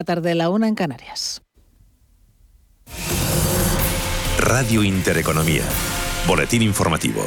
[0.00, 1.42] La tarde, la una en Canarias.
[4.38, 5.64] Radio Intereconomía.
[6.24, 7.26] Boletín informativo.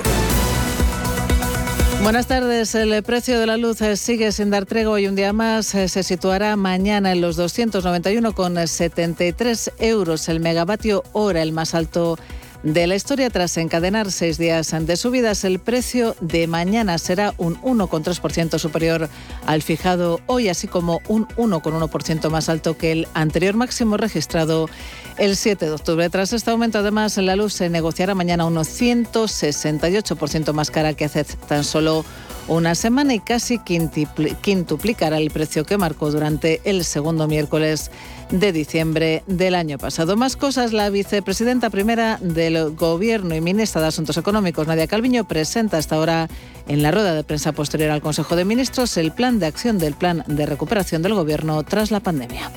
[2.01, 2.73] Buenas tardes.
[2.75, 6.55] El precio de la luz sigue sin dar tregua y un día más se situará
[6.55, 12.17] mañana en los 291,73 euros el megavatio hora, el más alto
[12.63, 15.43] de la historia tras encadenar seis días de subidas.
[15.43, 19.09] El precio de mañana será un 1,3% superior
[19.45, 24.69] al fijado hoy, así como un 1,1% más alto que el anterior máximo registrado
[25.17, 26.09] el 7 de octubre.
[26.09, 31.23] Tras este aumento, además, la luz se negociará mañana un 168% más cara que hace
[31.23, 32.05] tan solo
[32.47, 37.91] una semana y casi quintuplicará el precio que marcó durante el segundo miércoles
[38.31, 40.15] de diciembre del año pasado.
[40.15, 45.77] Más cosas, la vicepresidenta primera del Gobierno y ministra de Asuntos Económicos, Nadia Calviño, presenta
[45.77, 46.29] hasta ahora
[46.67, 49.93] en la rueda de prensa posterior al Consejo de Ministros el plan de acción del
[49.93, 52.51] plan de recuperación del Gobierno tras la pandemia.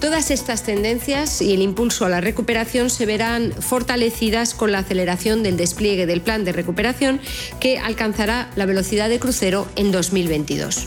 [0.00, 5.42] Todas estas tendencias y el impulso a la recuperación se verán fortalecidas con la aceleración
[5.42, 7.20] del despliegue del plan de recuperación
[7.58, 10.86] que alcanzará la velocidad de crucero en 2022.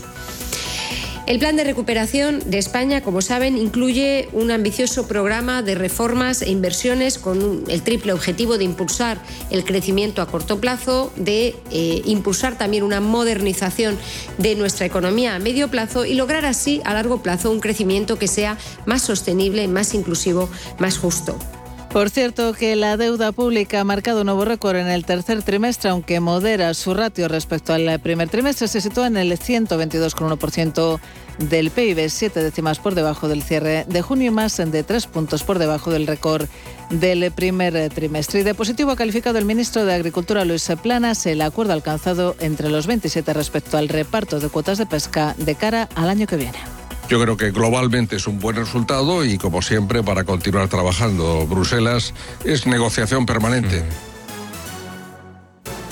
[1.24, 6.50] El plan de recuperación de España, como saben, incluye un ambicioso programa de reformas e
[6.50, 9.18] inversiones con el triple objetivo de impulsar
[9.50, 13.96] el crecimiento a corto plazo, de eh, impulsar también una modernización
[14.38, 18.26] de nuestra economía a medio plazo y lograr así a largo plazo un crecimiento que
[18.26, 20.50] sea más sostenible, más inclusivo,
[20.80, 21.38] más justo.
[21.92, 25.90] Por cierto, que la deuda pública ha marcado un nuevo récord en el tercer trimestre,
[25.90, 30.98] aunque modera su ratio respecto al primer trimestre, se sitúa en el 122,1%
[31.38, 35.42] del PIB, siete décimas por debajo del cierre de junio y más de tres puntos
[35.42, 36.46] por debajo del récord
[36.88, 38.40] del primer trimestre.
[38.40, 42.70] Y de positivo ha calificado el ministro de Agricultura, Luis Planas, el acuerdo alcanzado entre
[42.70, 46.58] los 27 respecto al reparto de cuotas de pesca de cara al año que viene.
[47.12, 52.14] Yo creo que globalmente es un buen resultado y como siempre para continuar trabajando Bruselas
[52.42, 53.84] es negociación permanente.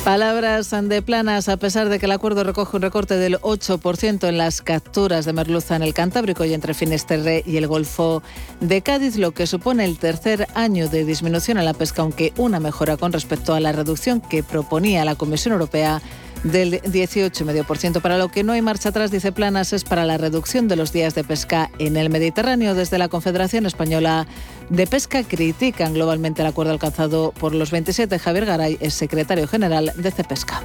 [0.02, 4.38] Palabras de planas, a pesar de que el acuerdo recoge un recorte del 8% en
[4.38, 8.22] las capturas de merluza en el Cantábrico y entre Finisterre y el Golfo
[8.60, 12.60] de Cádiz, lo que supone el tercer año de disminución en la pesca, aunque una
[12.60, 16.00] mejora con respecto a la reducción que proponía la Comisión Europea
[16.44, 18.00] del 18,5%.
[18.00, 20.92] Para lo que no hay marcha atrás, dice Planas, es para la reducción de los
[20.92, 22.74] días de pesca en el Mediterráneo.
[22.74, 24.26] Desde la Confederación Española
[24.68, 28.18] de Pesca critican globalmente el acuerdo alcanzado por los 27.
[28.18, 30.62] Javier Garay es secretario general de CEPESCA.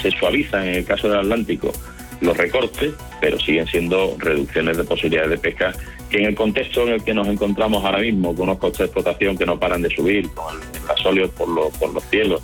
[0.00, 1.72] Se suaviza en el caso del Atlántico
[2.20, 5.72] los recortes, pero siguen siendo reducciones de posibilidades de pesca
[6.10, 8.84] que en el contexto en el que nos encontramos ahora mismo, con unos costes de
[8.86, 12.42] explotación que no paran de subir, con el gasóleo por los, por los cielos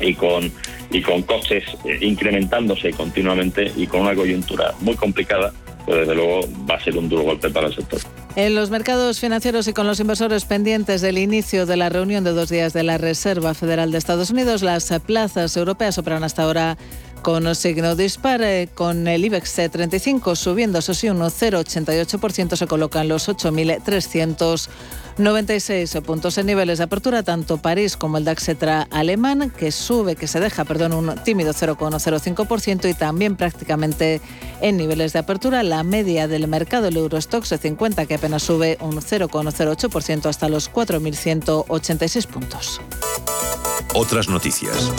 [0.00, 0.52] y con
[0.90, 5.52] y con costes eh, incrementándose continuamente y con una coyuntura muy complicada,
[5.84, 8.00] pues desde luego va a ser un duro golpe para el sector.
[8.36, 12.32] En los mercados financieros y con los inversores pendientes del inicio de la reunión de
[12.32, 16.76] dos días de la Reserva Federal de Estados Unidos, las plazas europeas operan hasta ahora
[17.22, 18.42] con signo dispar,
[18.74, 24.68] con el IBEX 35 subiendo, eso sí, un 0,88%, se colocan los 8.300
[25.18, 28.50] 96 puntos en niveles de apertura, tanto París como el DAX
[28.90, 34.20] alemán, que sube, que se deja, perdón, un tímido 0,05% y también prácticamente
[34.60, 38.96] en niveles de apertura la media del mercado, el Eurostox 50, que apenas sube un
[38.96, 42.80] 0,08% hasta los 4.186 puntos.
[43.94, 44.92] Otras noticias.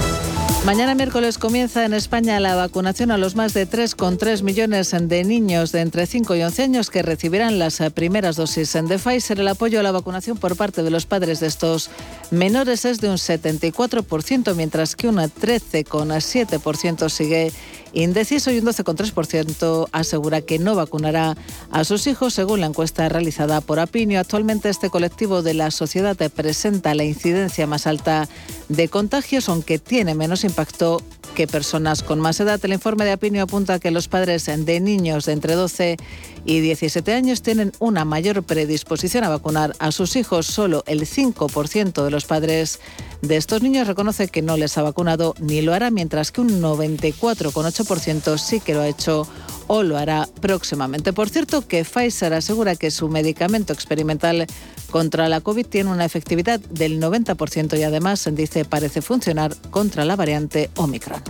[0.68, 5.72] Mañana miércoles comienza en España la vacunación a los más de 3,3 millones de niños
[5.72, 9.40] de entre 5 y 11 años que recibirán las primeras dosis de Pfizer.
[9.40, 11.90] El apoyo a la vacunación por parte de los padres de estos
[12.32, 17.54] menores es de un 74%, mientras que un 13,7% sigue
[17.94, 21.36] indeciso y un 12,3% asegura que no vacunará
[21.72, 24.20] a sus hijos, según la encuesta realizada por Apinio.
[24.20, 28.28] Actualmente este colectivo de la sociedad presenta la incidencia más alta
[28.70, 31.02] de contagios, aunque tiene menos impacto
[31.38, 32.60] que personas con más edad.
[32.66, 35.98] El informe de Apinio apunta que los padres de niños de entre 12
[36.46, 40.48] y 17 años tienen una mayor predisposición a vacunar a sus hijos.
[40.48, 42.80] Solo el 5% de los padres
[43.22, 46.60] de estos niños reconoce que no les ha vacunado ni lo hará, mientras que un
[46.60, 49.28] 94,8% sí que lo ha hecho
[49.68, 51.14] o lo hará próximamente.
[51.14, 54.48] Por cierto, que Pfizer asegura que su medicamento experimental
[54.90, 60.16] contra la COVID tiene una efectividad del 90% y además dice parece funcionar contra la
[60.16, 61.22] variante Omicron.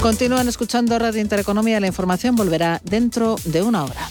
[0.00, 1.80] Continúan escuchando Radio Intereconomía.
[1.80, 4.08] La información volverá dentro de una hora.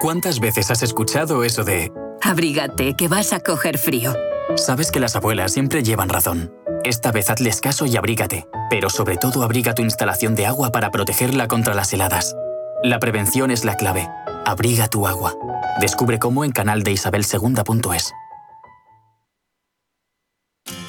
[0.00, 1.92] ¿Cuántas veces has escuchado eso de...
[2.20, 4.14] Abrígate, que vas a coger frío?
[4.56, 6.52] Sabes que las abuelas siempre llevan razón.
[6.84, 8.46] Esta vez hazles caso y abrígate.
[8.70, 12.36] Pero sobre todo abriga tu instalación de agua para protegerla contra las heladas.
[12.82, 14.08] La prevención es la clave.
[14.44, 15.34] Abriga tu agua.
[15.80, 18.12] Descubre cómo en canaldeisabelsegunda.es.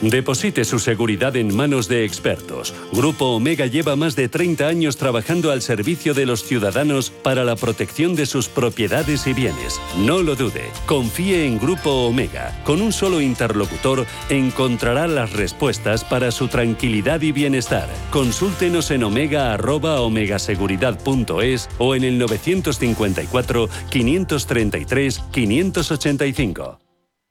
[0.01, 2.75] Deposite su seguridad en manos de expertos.
[2.93, 7.55] Grupo Omega lleva más de 30 años trabajando al servicio de los ciudadanos para la
[7.55, 9.81] protección de sus propiedades y bienes.
[9.97, 12.61] No lo dude, confíe en Grupo Omega.
[12.63, 17.89] Con un solo interlocutor encontrará las respuestas para su tranquilidad y bienestar.
[18.11, 26.86] Consúltenos en omega@omegaseguridad.es o en el 954 533 585.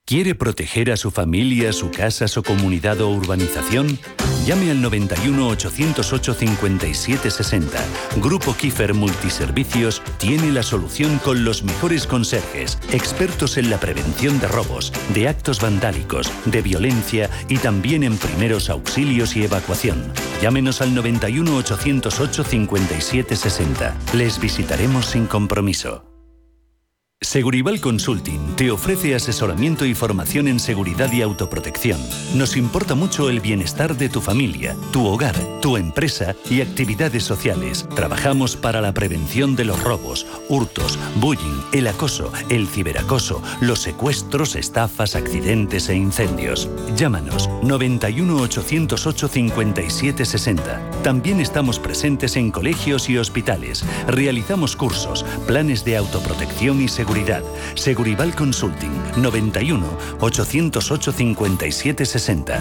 [0.08, 3.98] ¿Quiere proteger a su familia, su casa, su comunidad o urbanización?
[4.46, 7.84] Llame al 91 808 5760.
[8.18, 14.46] Grupo Kiefer Multiservicios tiene la solución con los mejores conserjes, expertos en la prevención de
[14.46, 20.12] robos, de actos vandálicos, de violencia y también en primeros auxilios y evacuación.
[20.40, 23.96] Llámenos al 91 808 5760.
[24.12, 26.15] Les visitaremos sin compromiso.
[27.26, 32.00] Segurival Consulting te ofrece asesoramiento y formación en seguridad y autoprotección.
[32.36, 37.88] Nos importa mucho el bienestar de tu familia, tu hogar, tu empresa y actividades sociales.
[37.96, 44.54] Trabajamos para la prevención de los robos, hurtos, bullying, el acoso, el ciberacoso, los secuestros,
[44.54, 46.70] estafas, accidentes e incendios.
[46.94, 51.02] Llámanos 91 808 5760.
[51.02, 53.84] También estamos presentes en colegios y hospitales.
[54.06, 57.15] Realizamos cursos, planes de autoprotección y seguridad.
[57.74, 59.86] Segurival Consulting 91
[60.20, 62.60] 808 5760.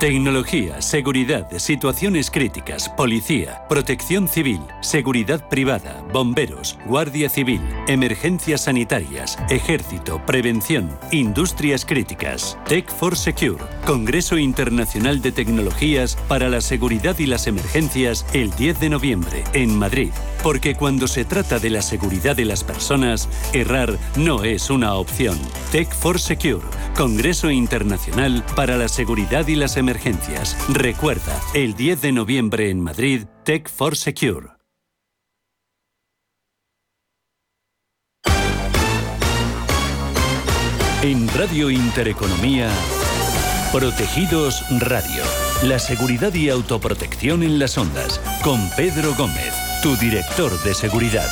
[0.00, 10.24] Tecnología, seguridad, situaciones críticas, policía, protección civil, seguridad privada, bomberos, guardia civil, emergencias sanitarias, ejército,
[10.24, 12.56] prevención, industrias críticas.
[12.66, 18.80] Tech for Secure, Congreso Internacional de Tecnologías para la Seguridad y las Emergencias, el 10
[18.80, 20.12] de noviembre, en Madrid.
[20.42, 25.38] Porque cuando se trata de la seguridad de las personas, errar no es una opción.
[25.70, 26.66] Tech for Secure,
[26.96, 30.56] Congreso Internacional para la Seguridad y las Emergencias.
[30.68, 34.60] Recuerda, el 10 de noviembre en Madrid, Tech for Secure.
[41.02, 42.68] En Radio Intereconomía,
[43.72, 45.22] Protegidos Radio.
[45.62, 48.20] La seguridad y autoprotección en las ondas.
[48.42, 51.26] Con Pedro Gómez, tu director de seguridad.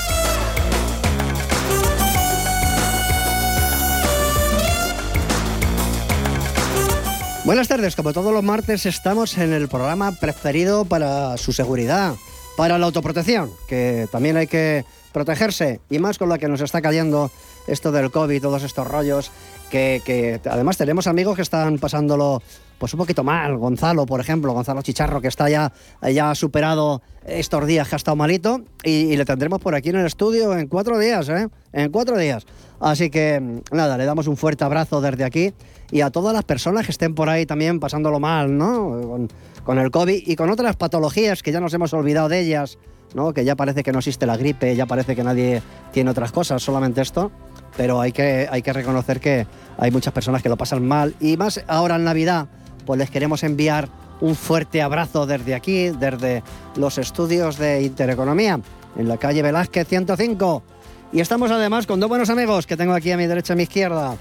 [7.45, 12.15] Buenas tardes, como todos los martes estamos en el programa preferido para su seguridad,
[12.57, 16.81] para la autoprotección, que también hay que protegerse, y más con la que nos está
[16.81, 17.31] cayendo
[17.67, 19.31] esto del COVID, todos estos rollos,
[19.69, 22.43] que, además tenemos amigos que están pasándolo
[22.79, 23.57] pues un poquito mal.
[23.57, 25.73] Gonzalo, por ejemplo, Gonzalo Chicharro, que está ya,
[26.03, 29.97] ya superado estos días que ha estado malito, y, y, le tendremos por aquí en
[29.97, 31.49] el estudio en cuatro días, ¿eh?
[31.73, 32.47] En cuatro días.
[32.81, 35.53] Así que, nada, le damos un fuerte abrazo desde aquí
[35.91, 39.29] y a todas las personas que estén por ahí también pasándolo mal, ¿no?
[39.65, 42.79] Con el COVID y con otras patologías que ya nos hemos olvidado de ellas,
[43.15, 43.33] ¿no?
[43.33, 45.63] Que ya parece que no existe la gripe, ya parece que nadie
[45.93, 47.31] tiene otras cosas, solamente esto.
[47.79, 49.47] Pero hay que, hay que reconocer que
[49.79, 52.49] hay muchas personas que lo pasan mal y más ahora en Navidad,
[52.85, 53.89] pues les queremos enviar
[54.21, 56.43] un fuerte abrazo desde aquí, desde
[56.75, 58.59] los estudios de Intereconomía,
[58.97, 60.65] en la calle Velázquez 105.
[61.13, 63.57] Y estamos además con dos buenos amigos que tengo aquí a mi derecha y a
[63.57, 64.17] mi izquierda,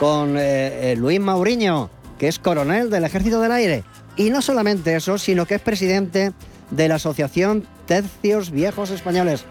[0.00, 3.84] con eh, eh, Luis Mauriño, que es coronel del Ejército del Aire.
[4.16, 6.32] Y no solamente eso, sino que es presidente
[6.72, 9.44] de la Asociación Tercios Viejos Españoles.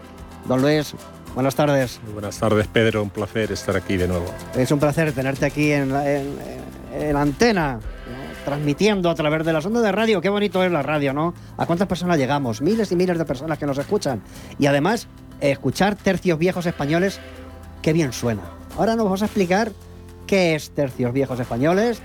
[0.46, 0.94] Don Luis,
[1.38, 2.00] buenas tardes.
[2.04, 3.02] Muy buenas tardes, Pedro.
[3.02, 4.26] Un placer estar aquí de nuevo.
[4.56, 6.36] Es un placer tenerte aquí en, la- en-
[6.92, 8.28] en la antena, ¿no?
[8.44, 10.20] transmitiendo a través de las ondas de radio.
[10.20, 11.34] Qué bonito es la radio, ¿no?
[11.56, 12.60] ¿A cuántas personas llegamos?
[12.62, 14.20] Miles y miles de personas que nos escuchan.
[14.58, 15.06] Y además,
[15.40, 17.20] escuchar tercios viejos españoles,
[17.82, 18.42] qué bien suena.
[18.76, 19.70] Ahora nos vamos a explicar
[20.26, 22.00] qué es Tercios Viejos Españoles,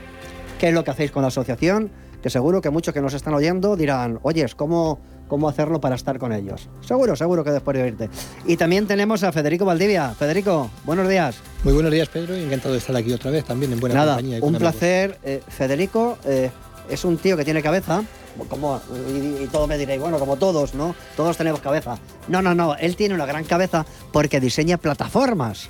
[0.59, 3.33] qué es lo que hacéis con la asociación, que seguro que muchos que nos están
[3.33, 6.70] oyendo dirán, oyes, ¿cómo, cómo hacerlo para estar con ellos?
[6.82, 8.10] Seguro, seguro que después de oírte.
[8.46, 10.10] Y también tenemos a Federico Valdivia.
[10.18, 11.36] Federico, buenos días.
[11.63, 14.39] Muy buenos días, Pedro, encantado de estar aquí otra vez también en buena Nada, compañía.
[14.42, 15.18] un placer.
[15.24, 16.51] Eh, Federico eh,
[16.89, 18.03] es un tío que tiene cabeza,
[18.50, 20.96] como, y, y todos me diréis, bueno, como todos, ¿no?
[21.15, 21.98] Todos tenemos cabeza.
[22.27, 25.70] No, no, no, él tiene una gran cabeza porque diseña plataformas.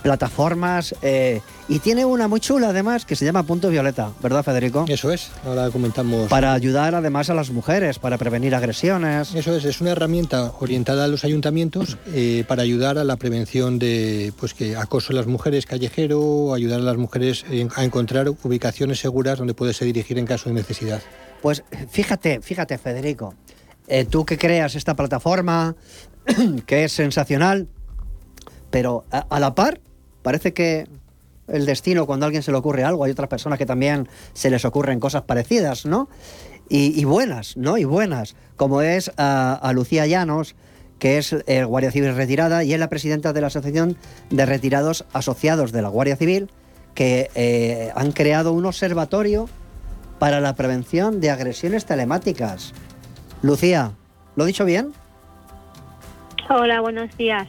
[0.00, 4.84] Plataformas eh, y tiene una muy chula además que se llama Punto Violeta, ¿verdad Federico?
[4.88, 6.28] Eso es, ahora comentamos.
[6.28, 9.34] Para ayudar además a las mujeres, para prevenir agresiones.
[9.34, 13.78] Eso es, es una herramienta orientada a los ayuntamientos eh, para ayudar a la prevención
[13.78, 17.44] de pues que acoso a las mujeres callejero, ayudar a las mujeres
[17.76, 21.00] a encontrar ubicaciones seguras donde puedes dirigir en caso de necesidad.
[21.42, 23.34] Pues fíjate, fíjate Federico,
[23.86, 25.76] eh, tú que creas esta plataforma,
[26.66, 27.68] que es sensacional,
[28.70, 29.80] pero a la par
[30.22, 30.86] parece que
[31.48, 34.50] el destino, cuando a alguien se le ocurre algo, hay otras personas que también se
[34.50, 36.08] les ocurren cosas parecidas, ¿no?
[36.72, 37.78] Y, buenas, ¿no?
[37.78, 40.54] Y buenas, como es a, Lucía Llanos,
[41.00, 43.96] que es eh, Guardia Civil retirada y es la presidenta de la Asociación
[44.30, 46.48] de Retirados Asociados de la Guardia Civil,
[46.94, 49.48] que eh, han creado un observatorio
[50.20, 52.72] para la prevención de agresiones telemáticas.
[53.42, 53.92] Lucía,
[54.36, 54.92] ¿lo he dicho bien?
[56.48, 57.48] Hola, buenos días.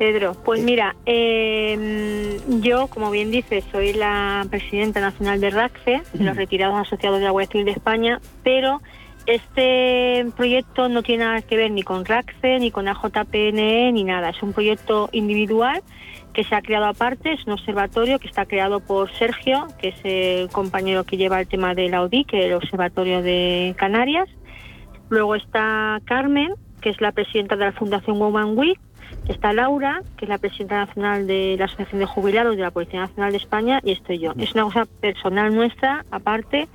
[0.00, 6.24] Pedro, pues mira, em, yo, como bien dices, soy la presidenta nacional de RACFE, de
[6.24, 8.80] los retirados asociados de la Guardia Civil de España, pero
[9.26, 14.30] este proyecto no tiene nada que ver ni con RACFE, ni con AJPNE, ni nada.
[14.30, 15.82] Es un proyecto individual
[16.32, 20.00] que se ha creado aparte, es un observatorio que está creado por Sergio, que es
[20.04, 24.30] el compañero que lleva el tema de la ODI, que es el Observatorio de Canarias.
[25.10, 28.80] Luego está Carmen, que es la presidenta de la Fundación Woman Week,
[29.30, 33.02] Está Laura, que es la presidenta nacional de la Asociación de Jubilados de la Policía
[33.02, 34.32] Nacional de España, y estoy yo.
[34.36, 36.66] Es una cosa personal nuestra, aparte,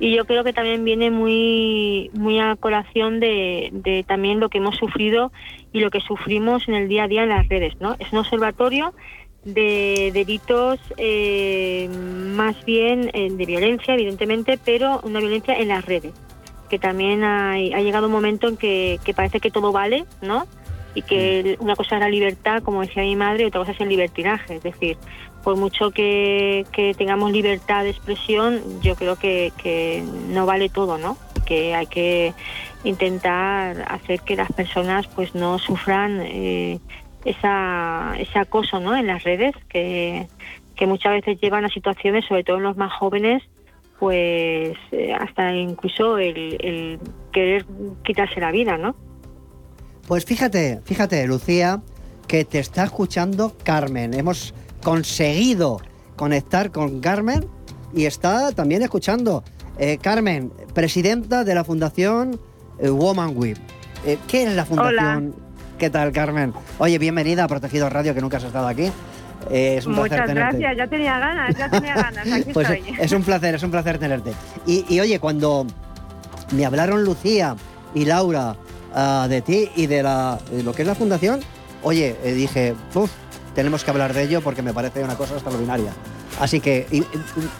[0.00, 4.76] y yo creo que también viene muy, muy a colación de, también lo que hemos
[4.76, 5.32] sufrido
[5.70, 7.78] y lo que sufrimos en el día a día en las redes.
[7.78, 7.94] ¿no?
[7.98, 8.94] Es un observatorio
[9.44, 11.90] de delitos eh,
[12.34, 16.14] más bien eh, de violencia, evidentemente, pero una violencia en las redes
[16.70, 20.46] que también ha, ha llegado un momento en que, que, parece que todo vale, ¿no?
[20.98, 23.80] Y que una cosa es la libertad, como decía mi madre, y otra cosa es
[23.80, 24.56] el libertinaje.
[24.56, 24.96] Es decir,
[25.44, 26.66] por mucho que,
[26.98, 31.16] tengamos libertad de expresión, yo creo que, no vale todo, ¿no?
[31.46, 32.34] Que hay que
[32.82, 36.80] intentar hacer que las personas pues no sufran eh,
[37.24, 38.96] esa, ese acoso ¿no?
[38.96, 40.26] en las redes, que,
[40.86, 43.42] muchas veces llevan a situaciones, sobre todo en los más jóvenes,
[44.00, 46.98] pues eh, hasta incluso el, el
[47.32, 47.64] querer
[48.04, 48.94] quitarse la vida, ¿no?
[50.08, 51.82] Pues fíjate, fíjate, Lucía,
[52.26, 54.14] que te está escuchando Carmen.
[54.14, 55.82] Hemos conseguido
[56.16, 57.46] conectar con Carmen
[57.92, 59.44] y está también escuchando.
[59.78, 62.40] Eh, Carmen, presidenta de la Fundación
[62.78, 63.58] eh, Woman With.
[64.06, 65.34] Eh, ¿Qué es la Fundación?
[65.78, 66.54] ¿Qué tal, Carmen?
[66.78, 68.90] Oye, bienvenida a Protegido Radio, que nunca has estado aquí.
[69.50, 70.56] es un Muchas placer tenerte.
[70.58, 72.32] gracias, ya tenía ganas, ya tenía ganas.
[72.32, 72.94] Aquí pues estoy.
[72.98, 74.32] Es un placer, es un placer tenerte.
[74.66, 75.66] Y, y oye, cuando
[76.52, 77.56] me hablaron Lucía
[77.94, 78.56] y Laura
[78.94, 81.40] Ah, de ti y de, la, lo que es la fundación,
[81.82, 82.74] oye, eh, dije,
[83.54, 85.92] tenemos que hablar de ello porque me parece una cosa extraordinaria.
[86.40, 86.86] Así que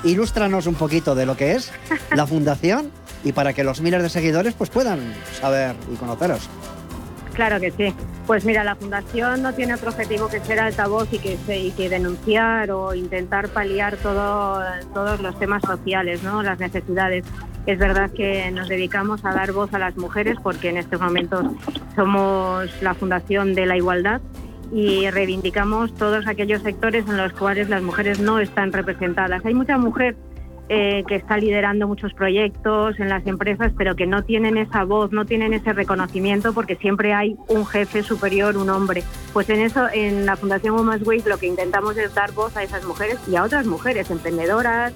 [0.04, 1.70] ilústranos un poquito de lo que es
[2.14, 2.90] la fundación
[3.24, 6.48] y para que los miles de seguidores pues puedan saber y conoceros.
[7.38, 7.94] Claro que sí.
[8.26, 12.96] Pues mira, la fundación no tiene otro objetivo que ser altavoz y que, denunciar o
[12.96, 14.60] intentar paliar todo,
[14.92, 16.42] todos los temas sociales, ¿no?
[16.42, 17.24] las necesidades.
[17.64, 21.46] Es verdad que nos dedicamos a dar voz a las mujeres porque en estos momentos
[21.94, 24.20] somos la Fundación de la Igualdad
[24.72, 29.44] y reivindicamos todos aquellos sectores en los cuales las mujeres no están representadas.
[29.44, 30.16] Hay mucha mujer
[30.70, 35.12] eh, que está liderando muchos proyectos en las empresas, pero que no tienen esa voz,
[35.12, 39.02] no tienen ese reconocimiento porque siempre hay un jefe superior, un hombre.
[39.32, 42.62] Pues en eso, en la Fundación Women's Week, lo que intentamos es dar voz a
[42.62, 44.92] esas mujeres y a otras mujeres emprendedoras,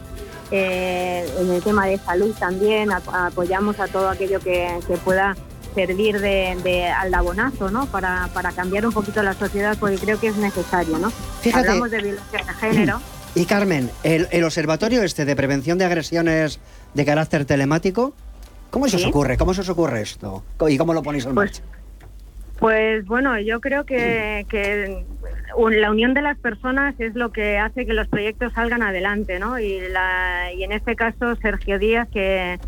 [0.51, 5.35] eh, en el tema de salud también apoyamos a todo aquello que, pueda
[5.75, 7.87] servir de, aldabonazo, ¿no?
[7.87, 11.11] Para, cambiar un poquito la sociedad, porque creo que es necesario, ¿no?
[11.55, 13.01] Hablamos de violencia de género.
[13.35, 16.61] Y Carmen, el, observatorio este de prevención de agresiones
[16.93, 18.15] de carácter telemático,
[18.71, 19.39] ¿cómo se os ocurre?
[19.39, 20.45] ¿Cómo se os ocurre esto?
[20.69, 21.63] ¿Y cómo lo ponéis en pues, marcha?
[22.59, 24.45] Pues bueno, yo creo que,
[25.71, 29.59] la unión de las personas es lo que hace que los proyectos salgan adelante, ¿no?
[29.59, 32.59] Y, en este caso, Sergio Díaz, que,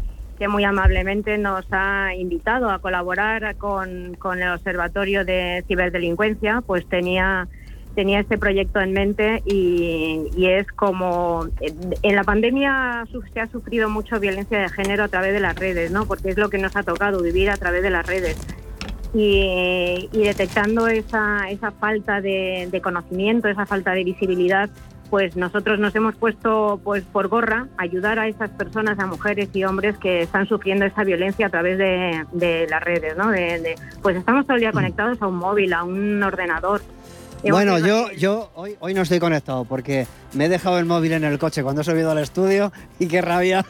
[0.49, 7.49] muy amablemente nos ha invitado a colaborar con, el Observatorio de Ciberdelincuencia, pues tenía
[7.95, 13.89] tenía este proyecto en mente y, y, es como en la pandemia se ha sufrido
[13.89, 16.07] mucho violencia de género a través de las redes, ¿no?
[16.07, 18.37] Porque es lo que nos ha tocado vivir a través de las redes
[19.15, 24.69] y, detectando esa, esa falta de, conocimiento, esa falta de visibilidad,
[25.09, 29.63] pues nosotros nos hemos puesto pues por gorra ayudar a esas personas, a mujeres y
[29.65, 33.31] hombres que están sufriendo esa violencia a través de, las redes, ¿no?
[33.31, 36.81] De, pues estamos todo el día conectados a un móvil, a un ordenador.
[37.51, 41.25] Bueno, yo, yo hoy, hoy no estoy conectado porque me he dejado el móvil en
[41.25, 43.65] el coche cuando he subido al estudio y qué rabia.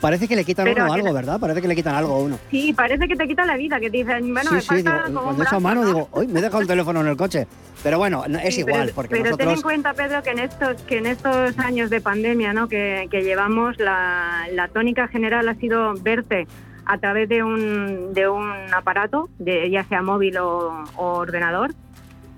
[0.00, 1.40] Parece que le quitan Pero uno algo, ¿verdad?
[1.40, 2.38] Parece que le quitan algo a uno.
[2.52, 4.90] Sí, parece que te quita la vida, que te dicen, bueno, sí, me sí, digo,
[5.06, 5.86] como cuando un he hecho brazo, mano ¿no?
[5.88, 7.48] digo, hoy me he dejado el teléfono en el coche.
[7.82, 10.38] Pero bueno, no- es Sí, igual, pero, porque pero ten en cuenta, Pedro, que en
[10.38, 12.68] estos que en estos años de pandemia, ¿no?
[12.68, 16.46] Que, que llevamos, la, la tónica general ha sido verte
[16.86, 21.72] a través de un de un aparato, de ya sea móvil o, o ordenador.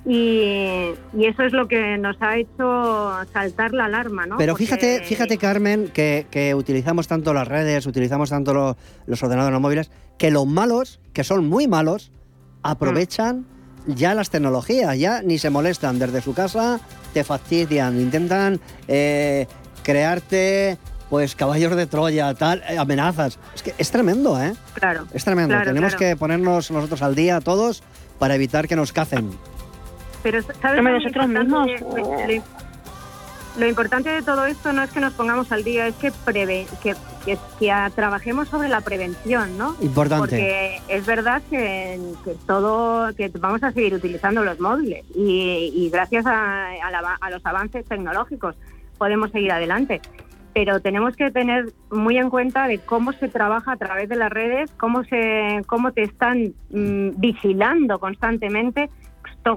[0.06, 4.38] Y, y eso es lo que nos ha hecho saltar la alarma, ¿no?
[4.38, 8.76] Pero Porque- fíjate, fíjate Carmen, que, que utilizamos tanto las redes, utilizamos tanto lo-
[9.06, 12.12] los ordenadores los móviles, que los malos, que son muy malos,
[12.62, 13.46] aprovechan
[13.86, 15.98] ya las tecnologías, ya ni se molestan.
[15.98, 16.80] Desde su casa
[17.12, 19.46] te fastidian, intentan eh,
[19.82, 20.78] crearte
[21.08, 23.38] pues caballos de Troya, tal, eh, amenazas.
[23.54, 24.52] Es que es tremendo, ¿eh?
[24.74, 25.06] Claro.
[25.12, 25.54] Es tremendo.
[25.54, 26.10] Claro, Tenemos claro.
[26.12, 27.82] que ponernos nosotros al día todos
[28.20, 29.30] para evitar que nos cacen.
[30.22, 31.66] Pero ¿sabes lo nosotros importante mismos,
[32.26, 32.42] de-
[33.58, 36.66] lo, importante de todo esto no es que nos pongamos al día, es que preve,
[36.82, 39.74] que, que, que a- trabajemos sobre la prevención, ¿no?
[39.80, 40.20] Importante.
[40.20, 45.90] Porque es verdad que, que todo, que vamos a seguir utilizando los móviles y, y
[45.90, 48.54] gracias a, a la- a los avances tecnológicos
[48.98, 50.00] podemos seguir adelante.
[50.52, 54.30] Pero tenemos que tener muy en cuenta de cómo se trabaja a través de las
[54.30, 58.90] redes, cómo se, cómo te están mm, vigilando constantemente,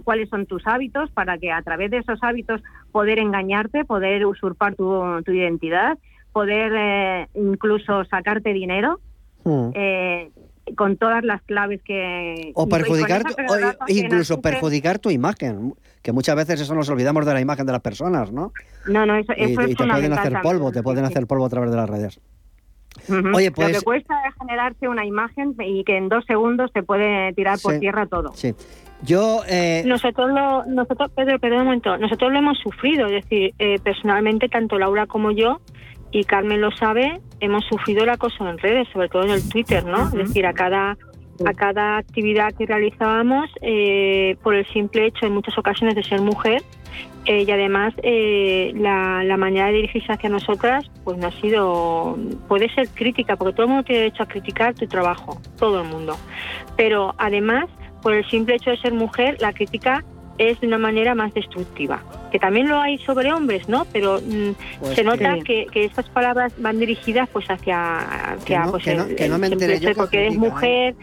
[0.04, 2.62] cuáles son tus hábitos para que a través de esos hábitos
[2.92, 5.98] poder engañarte, poder usurpar tu, tu identidad,
[6.32, 9.00] poder eh, incluso sacarte dinero
[9.46, 9.70] Mm.
[9.74, 10.32] eh,
[10.78, 12.54] con todas las claves que...
[12.56, 17.26] O y- y perjudicar, o incluso perjudicar tu imagen, que muchas veces eso nos olvidamos
[17.26, 18.54] de la imagen de las personas, ¿no?
[18.88, 21.46] No, no, eso, Y, eso y es te pueden hacer polvo, te pueden hacer polvo
[21.46, 22.22] a través de las redes.
[23.10, 23.36] Ujú.
[23.36, 26.84] Oye, Lo pues- que cuesta es generarse una imagen y que en dos segundos se
[26.84, 28.32] puede tirar por tierra todo.
[28.34, 28.56] Sí.
[29.04, 33.54] Yo, eh, Nosotros, lo, nosotros Pedro, perdón un momento, nosotros lo hemos sufrido, es decir,
[33.60, 35.60] eh, personalmente tanto Laura como yo,
[36.12, 39.84] y Carmen lo sabe, hemos sufrido el acoso en redes, sobre todo en el Twitter,
[39.84, 40.06] ¿no?
[40.08, 45.34] Es decir, a cada, a cada actividad que realizábamos, eh, por el simple hecho en
[45.34, 46.62] muchas ocasiones de ser mujer,
[47.26, 52.18] eh, y además eh, la, la manera de dirigirse hacia nosotras pues no ha sido
[52.50, 55.88] puede ser crítica porque todo el mundo tiene derecho a criticar tu trabajo todo el
[55.88, 56.18] mundo.
[56.76, 57.70] Pero además
[58.04, 60.04] por el simple hecho de ser mujer la crítica
[60.38, 64.52] es de una manera más destructiva que también lo hay sobre hombres no pero mm,
[64.80, 68.84] Pues se nota que- que, que estas palabras van dirigidas pues hacia, hacia no- pues,
[68.84, 70.38] que no- el- que no me enteré yo que porque eres ¿eh?
[70.38, 70.96] mujer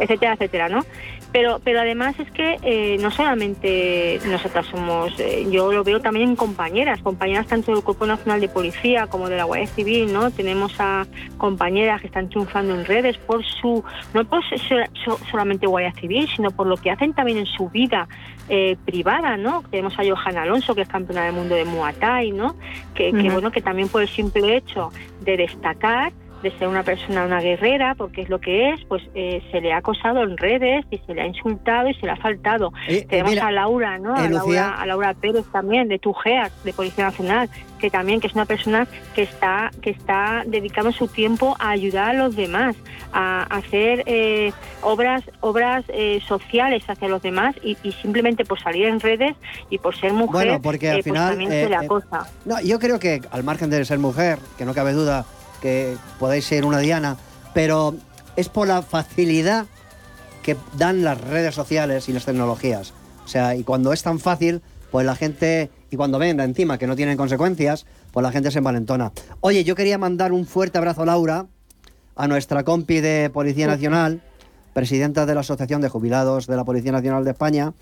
[0.00, 0.84] etcétera, etcétera, ¿no?
[1.30, 6.30] Pero, pero además es que eh, no solamente nosotras somos, eh, yo lo veo también
[6.30, 10.30] en compañeras, compañeras tanto del Cuerpo Nacional de Policía como de la Guardia Civil, ¿no?
[10.30, 15.92] Tenemos a compañeras que están triunfando en redes por su, no por so- solamente Guardia
[16.00, 18.08] Civil, sino por lo que hacen también en su vida
[18.48, 19.62] eh, privada, ¿no?
[19.70, 22.56] Tenemos a Johanna Alonso, que es campeona del mundo de Muay Thai, ¿no?
[22.94, 27.24] Que, que, bueno, que también por el simple hecho de destacar de ser una persona,
[27.24, 30.84] una guerrera, porque es lo que es, pues eh, se le ha acosado en redes
[30.90, 32.72] y se le ha insultado y se le ha faltado.
[32.88, 34.16] Eh, eh, Tenemos mira, a Laura, ¿no?
[34.16, 34.62] eh, a, Lucía.
[34.62, 37.48] Laura, a Laura Pérez también, de TUGEAS, de Policía Nacional,
[37.78, 42.10] que también que es una persona que está, que está dedicando su tiempo a ayudar
[42.10, 42.76] a los demás,
[43.12, 48.86] a hacer eh, obras, obras eh, sociales hacia los demás y, y simplemente por salir
[48.86, 49.34] en redes
[49.70, 51.78] y por ser mujer, Bueno, porque al eh, pues final, también eh, se le eh,
[51.78, 52.26] acosa.
[52.44, 55.24] no, yo creo que al margen de ser mujer, que no cabe duda
[55.60, 57.16] que podéis ser una Diana,
[57.54, 57.94] pero
[58.36, 59.66] es por la facilidad
[60.42, 62.92] que dan las redes sociales y las tecnologías.
[63.24, 66.86] O sea, y cuando es tan fácil, pues la gente, y cuando ven encima que
[66.86, 69.12] no tienen consecuencias, pues la gente se envalentona.
[69.40, 71.46] Oye, yo quería mandar un fuerte abrazo, Laura,
[72.16, 74.22] a nuestra compi de Policía Nacional,
[74.72, 77.74] presidenta de la Asociación de Jubilados de la Policía Nacional de España,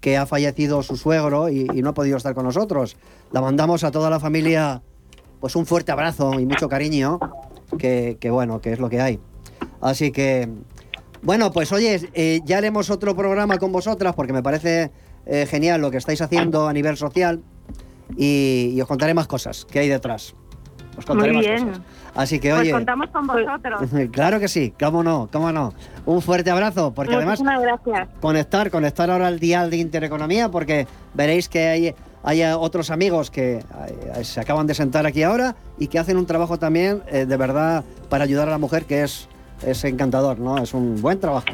[0.00, 2.96] que ha fallecido su suegro y, y no ha podido estar con nosotros.
[3.32, 4.82] La mandamos a toda la familia,
[5.44, 7.18] pues un fuerte abrazo y mucho cariño,
[7.78, 9.20] que, que bueno, que es lo que hay.
[9.82, 10.48] Así que,
[11.20, 14.90] bueno, pues oye, eh, ya haremos otro programa con vosotras porque me parece
[15.26, 17.42] eh, genial lo que estáis haciendo a nivel social
[18.16, 20.34] y, y os contaré más cosas que hay detrás.
[20.96, 21.68] Os contaré Muy más bien.
[21.68, 21.82] cosas.
[22.14, 23.82] Así que, Pues oye, contamos con vosotros.
[24.12, 25.74] claro que sí, cómo no, cómo no.
[26.06, 28.08] Un fuerte abrazo, porque además Muchísimas gracias.
[28.22, 33.58] conectar, conectar ahora al dial de Intereconomía, porque veréis que hay, hay otros amigos que
[33.58, 37.36] eh, se acaban de sentar aquí ahora y que hacen un trabajo también eh, de
[37.36, 39.28] verdad para ayudar a la mujer, que es,
[39.64, 40.58] es encantador, ¿no?
[40.58, 41.46] Es un buen trabajo.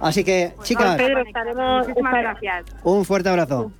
[0.00, 2.64] Así que, chicas, Pedro, estaremos, Muchísimas gracias.
[2.82, 3.70] un fuerte abrazo.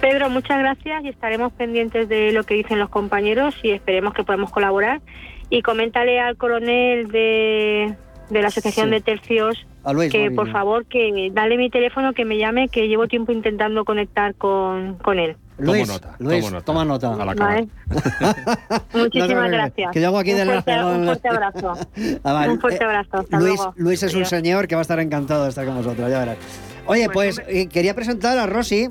[0.00, 4.24] Pedro, muchas gracias y estaremos pendientes de lo que dicen los compañeros y esperemos que
[4.24, 5.00] podamos colaborar.
[5.48, 7.94] Y coméntale al coronel de,
[8.30, 8.92] de la Asociación Sí.
[8.92, 12.88] de Tercios, A Luis que por favor que dale mi teléfono, que me llame, que
[12.88, 15.36] llevo tiempo intentando conectar con, con él.
[15.56, 16.64] Luis, nota, Luis, tomo nota.
[16.64, 17.12] toma nota.
[17.14, 17.68] A la ¿vale?
[17.88, 17.96] No
[19.04, 19.92] Muchísimas preocupes, gracias.
[19.92, 21.04] que yo hago aquí un de fuerte, un ¿no?
[21.06, 21.72] fuerte abrazo.
[22.24, 22.52] Ah, vale.
[22.54, 23.18] Un fuerte Eh, abrazo.
[23.18, 23.74] Hasta Luis, luego.
[23.76, 26.38] Luis es un señor que va a estar encantado de estar con vosotros, ya verás.
[26.86, 28.88] Oye, pues eh, quería presentar a Rosy,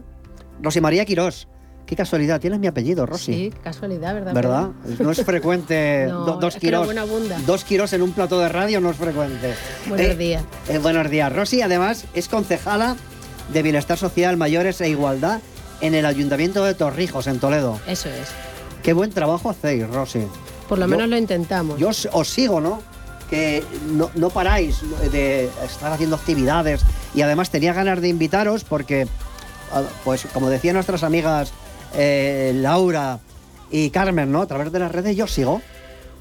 [0.61, 1.49] Rosy María Quirós.
[1.85, 3.33] Qué casualidad, tienes mi apellido, Rosy.
[3.33, 4.33] Sí, casualidad, ¿verdad?
[4.33, 4.69] ¿Verdad?
[4.99, 6.57] No es frecuente No, do- dos
[6.97, 7.37] abunda.
[7.45, 9.53] Dos en un plato de radio no es frecuente.
[9.87, 10.43] Buenos Eh, días.
[10.69, 11.31] eh, buenos días.
[11.33, 12.95] Rosy, además, es concejala
[13.51, 15.41] de Bienestar Social, Mayores e Igualdad
[15.81, 17.77] en el Ayuntamiento de Torrijos, en Toledo.
[17.85, 18.29] Eso es.
[18.81, 20.25] Qué buen trabajo hacéis, Rosy.
[20.69, 21.77] Por lo Yo- menos lo intentamos.
[21.77, 22.81] Yo os, os sigo, ¿no?
[23.29, 24.79] Que no, no paráis
[25.11, 26.81] de estar haciendo actividades
[27.13, 29.07] y además tenía ganas de invitaros porque,
[29.73, 31.51] ah, pues como decían nuestras amigas
[31.95, 33.19] eh, Laura
[33.71, 34.41] y Carmen, ¿no?
[34.41, 35.61] A través de las redes yo sigo,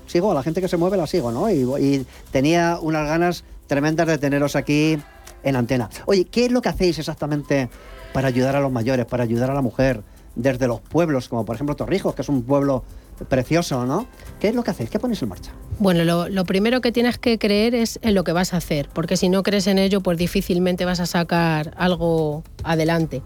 [0.07, 1.51] sigo a la gente que se mueve la sigo, ¿no?
[1.51, 4.99] Y, y tenía unas ganas tremendas de teneros aquí
[5.43, 5.91] en antena.
[6.07, 7.69] Oye, ¿qué es lo que hacéis exactamente
[8.13, 10.03] para ayudar a los mayores, para ayudar a la mujer
[10.35, 12.85] desde los pueblos, como por ejemplo Torrijos, que es un pueblo
[13.29, 14.07] precioso, ¿no?
[14.41, 14.91] ¿Qué es lo que hacéis?
[14.91, 15.53] ¿Qué ponéis en marcha?
[15.79, 18.89] Bueno, lo, lo primero que tienes que creer es en lo que vas a hacer,
[18.93, 23.23] porque si no crees en ello, pues difícilmente vas a sacar algo adelante.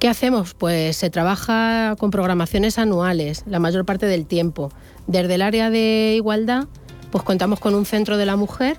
[0.00, 0.54] ¿Qué hacemos?
[0.54, 4.72] Pues se trabaja con programaciones anuales, la mayor parte del tiempo.
[5.06, 6.68] Desde el área de igualdad,
[7.12, 8.78] pues contamos con un centro de la mujer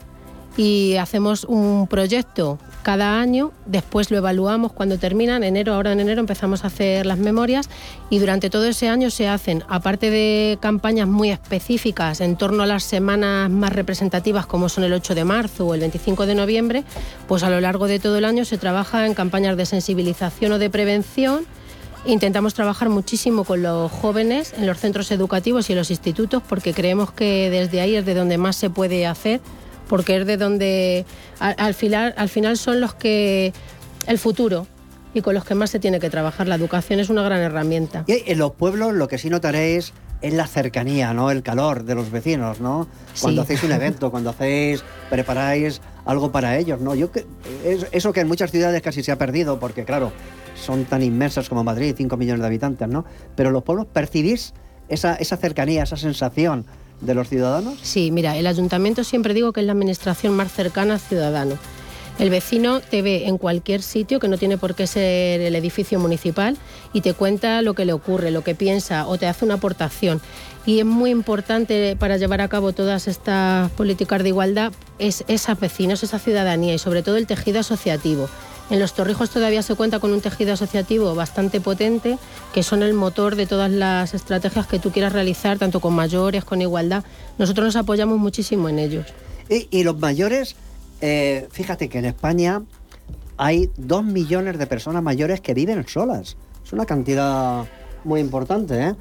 [0.57, 5.99] y hacemos un proyecto cada año, después lo evaluamos cuando termina, en enero, ahora en
[5.99, 7.69] enero empezamos a hacer las memorias
[8.09, 12.65] y durante todo ese año se hacen, aparte de campañas muy específicas en torno a
[12.65, 16.83] las semanas más representativas como son el 8 de marzo o el 25 de noviembre,
[17.27, 20.59] pues a lo largo de todo el año se trabaja en campañas de sensibilización o
[20.59, 21.45] de prevención.
[22.05, 26.73] Intentamos trabajar muchísimo con los jóvenes en los centros educativos y en los institutos porque
[26.73, 29.39] creemos que desde ahí es de donde más se puede hacer,
[29.91, 31.05] porque es de donde
[31.39, 33.51] al, al final, al final son los que
[34.07, 34.65] el futuro
[35.13, 36.47] y con los que más se tiene que trabajar.
[36.47, 38.05] La educación es una gran herramienta.
[38.07, 41.29] Y en los pueblos lo que sí notaréis es la cercanía, ¿no?
[41.29, 42.87] El calor de los vecinos, ¿no?
[43.19, 43.53] Cuando Sí.
[43.53, 46.95] hacéis un evento, cuando hacéis, preparáis algo para ellos, ¿no?
[46.95, 47.25] Yo que,
[47.65, 50.13] es- eso que en muchas ciudades casi se ha perdido, porque claro,
[50.55, 53.03] son tan inmensas como Madrid, 5 millones de habitantes, ¿no?
[53.35, 54.53] Pero los pueblos percibís
[54.87, 56.65] esa, esa cercanía, esa sensación
[57.01, 57.79] de los ciudadanos.
[57.81, 61.57] Sí, mira, el ayuntamiento siempre digo que es la administración más cercana al ciudadano.
[62.19, 65.99] El vecino te ve en cualquier sitio, que no tiene por qué ser el edificio
[65.99, 66.57] municipal,
[66.93, 70.21] y te cuenta lo que le ocurre, lo que piensa o te hace una aportación.
[70.65, 75.59] Y es muy importante para llevar a cabo todas estas políticas de igualdad es esos
[75.59, 78.29] vecinos, esa ciudadanía y sobre todo el tejido asociativo.
[78.71, 82.17] En los Torrijos todavía se cuenta con un tejido asociativo bastante potente,
[82.53, 86.45] que son el motor de todas las estrategias que tú quieras realizar, tanto con mayores,
[86.45, 87.03] con igualdad.
[87.37, 89.07] Nosotros nos apoyamos muchísimo en ellos.
[89.49, 90.55] Y, los mayores,
[91.01, 92.61] eh, fíjate que en España
[93.35, 96.37] hay dos millones de personas mayores que viven solas.
[96.63, 97.65] Es una cantidad
[98.05, 98.81] muy importante.
[98.81, 98.95] ¿eh?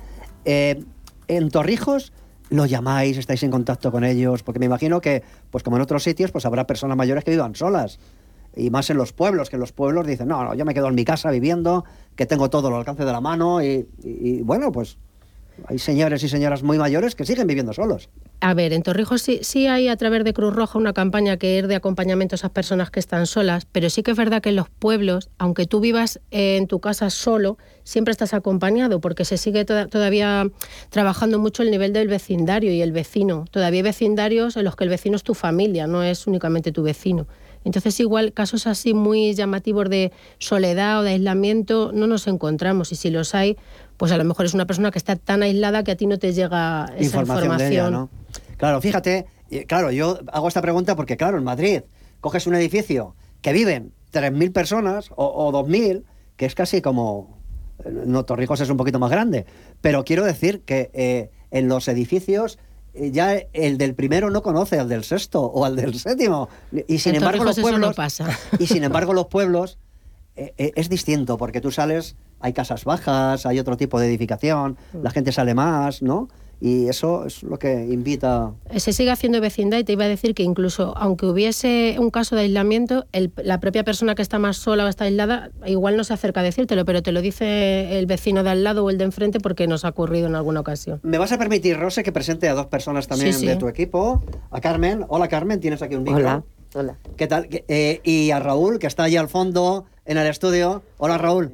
[0.47, 0.85] Eh,
[1.29, 2.13] en Torrijos
[2.49, 6.03] lo llamáis, estáis en contacto con ellos, porque me imagino que, pues como en otros
[6.03, 8.01] sitios, pues habrá personas mayores que vivan solas.
[8.57, 10.89] Y más en los pueblos, que en los pueblos dicen, no, no, yo me quedo
[10.89, 11.85] en mi casa viviendo,
[12.17, 13.63] que tengo todo al alcance de la mano.
[13.63, 13.87] Y,
[14.43, 14.99] bueno, pues
[15.67, 18.09] hay señores y señoras muy mayores que siguen viviendo solos.
[18.41, 21.59] A ver, en Torrijos sí, sí hay a través de Cruz Roja una campaña que
[21.59, 24.49] es de acompañamiento a esas personas que están solas, pero sí que es verdad que
[24.49, 29.27] en los pueblos, aunque tú vivas eh, en tu casa solo, siempre estás acompañado porque
[29.27, 30.49] se sigue toda- todavía
[30.89, 33.45] trabajando mucho el nivel del vecindario y el vecino.
[33.51, 36.83] Todavía hay vecindarios en los que el vecino es tu familia, no es únicamente tu
[36.83, 37.27] vecino.
[37.65, 42.97] Entonces igual casos así muy llamativos de soledad o de aislamiento no nos encontramos y
[42.97, 43.57] si los hay,
[43.97, 46.19] pues a lo mejor es una persona que está tan aislada que a ti no
[46.19, 47.59] te llega esa información.
[47.59, 48.09] de ella, ¿no?
[48.57, 49.27] Claro, fíjate,
[49.67, 51.83] claro, yo hago esta pregunta porque, claro, en Madrid
[52.21, 56.05] coges un edificio que viven 3.000 personas o, o 2.000,
[56.37, 57.39] que es casi como...
[57.85, 59.47] No, Torrijos es un poquito más grande,
[59.81, 64.79] pero quiero decir que eh, en los edificios eh, ya el del primero no conoce
[64.79, 66.49] al del sexto o al del séptimo.
[66.89, 67.95] Y sin embargo los no pueblos...
[67.97, 68.29] pasa.
[68.59, 69.79] Y sin embargo los pueblos
[70.37, 74.77] eh, eh, es distinto, porque tú sales, hay casas bajas, hay otro tipo de edificación,
[74.93, 75.03] Mm.
[75.03, 76.29] la gente sale más, ¿no?
[76.63, 78.53] Y eso es lo que invita...
[78.77, 82.37] Se sigue haciendo vecindad y te iba a decir que incluso aunque hubiese un caso
[82.37, 86.05] de aislamiento, el- la propia persona que está más sola o está aislada igual no
[86.05, 88.99] se acerca a decírtelo, pero te lo dice el vecino de al lado o el
[88.99, 91.01] de enfrente porque nos ha ocurrido en alguna ocasión.
[91.03, 93.47] ¿Me vas a permitir, Rose, que presente a dos personas también Sí, sí.
[93.47, 94.23] de tu equipo?
[94.51, 95.07] A Carmen.
[95.09, 96.19] Hola, Carmen, tienes aquí un micro.
[96.19, 96.43] Hola,
[96.75, 96.99] hola.
[97.17, 97.49] ¿Qué tal?
[97.51, 100.83] Eh, y a Raúl, que está allí al fondo en el estudio.
[100.99, 101.53] Hola, Raúl.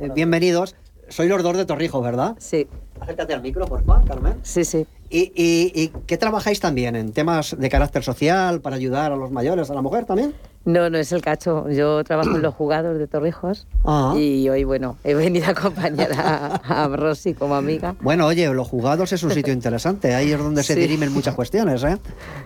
[0.00, 0.76] Eh, bienvenidos.
[1.08, 2.36] Soy los dos de Torrijos, ¿verdad?
[2.38, 2.66] Sí.
[3.06, 4.34] Acércate al micro, por favor, Carmen.
[4.42, 4.84] Sí, sí.
[5.08, 6.96] ¿Y, y, qué trabajáis también?
[6.96, 10.34] ¿En temas de carácter social para ayudar a los mayores, a la mujer también?
[10.64, 11.70] No, no es el cacho.
[11.70, 14.14] Yo trabajo en los jugados de Torrijos Ah.
[14.18, 17.94] y hoy, bueno, he venido a acompañar a, a Rosy como amiga.
[18.00, 20.12] Bueno, oye, los jugados es un sitio interesante.
[20.12, 20.80] Ahí es donde se Sí.
[20.80, 21.96] dirimen muchas cuestiones, ¿eh?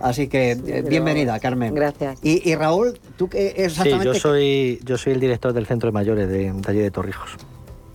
[0.02, 1.74] Así que, eh, pero- bienvenida, Carmen.
[1.74, 2.18] Gracias.
[2.22, 4.04] Y, y Raúl, ¿tú qué Sí, exactamente?
[4.04, 7.30] yo soy, yo soy el director del Centro de Mayores de, de allí de Torrijos.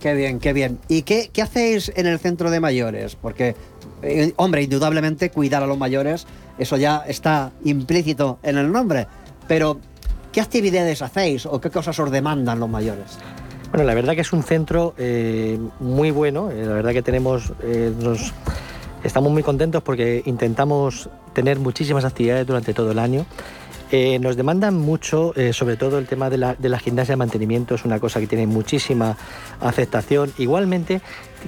[0.06, 0.78] Qué bien, qué bien.
[0.86, 3.16] ¿Y qué, qué hacéis en el centro de mayores?
[3.16, 3.56] Porque,
[4.02, 6.28] eh, hombre, indudablemente cuidar a los mayores,
[6.60, 9.08] eso ya está implícito en el nombre.
[9.48, 9.80] Pero,
[10.30, 13.18] ¿qué actividades hacéis o qué cosas os demandan los mayores?
[13.72, 16.52] Bueno, la verdad que es un centro eh, muy bueno.
[16.52, 17.52] eh, la verdad que tenemos,
[18.00, 18.32] nos-
[19.02, 23.26] estamos muy contentos porque intentamos tener muchísimas actividades durante todo el año.
[23.92, 27.16] Eh, nos demandan mucho, eh, sobre todo el tema de la, de la gimnasia de
[27.16, 29.16] mantenimiento, es una cosa que tiene muchísima
[29.60, 30.32] aceptación.
[30.38, 31.00] Igualmente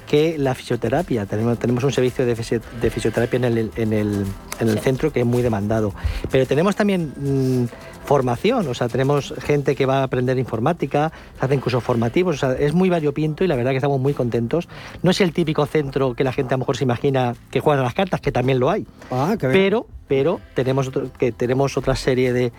[0.07, 4.25] que la fisioterapia, tenemos, tenemos un servicio de fisioterapia en el, en, el,
[4.59, 5.93] en el centro que es muy demandado.
[6.31, 11.45] Pero tenemos también mm, formación, o sea, tenemos gente que va a aprender informática, se
[11.45, 14.67] hacen cursos formativos, o sea, es muy variopinto y la verdad que estamos muy contentos.
[15.03, 17.81] No es el típico centro que la gente a lo mejor se imagina que juegan
[17.81, 18.87] a las cartas, que también lo hay.
[19.11, 19.59] Ah, qué bien.
[19.61, 22.51] Pero, pero tenemos, otro- que tenemos otra serie de...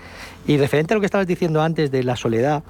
[0.47, 2.63] Y referente a lo que estabas diciendo antes de la soledad,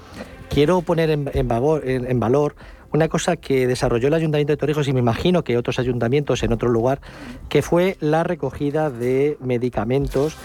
[0.49, 2.57] quiero poner en, en valor, en- en valor
[2.93, 6.53] una cosa que desarrolló el Ayuntamiento de Torrijos y me imagino que otros ayuntamientos en
[6.53, 7.01] otro lugar,
[7.49, 10.37] que fue la recogida de medicamentos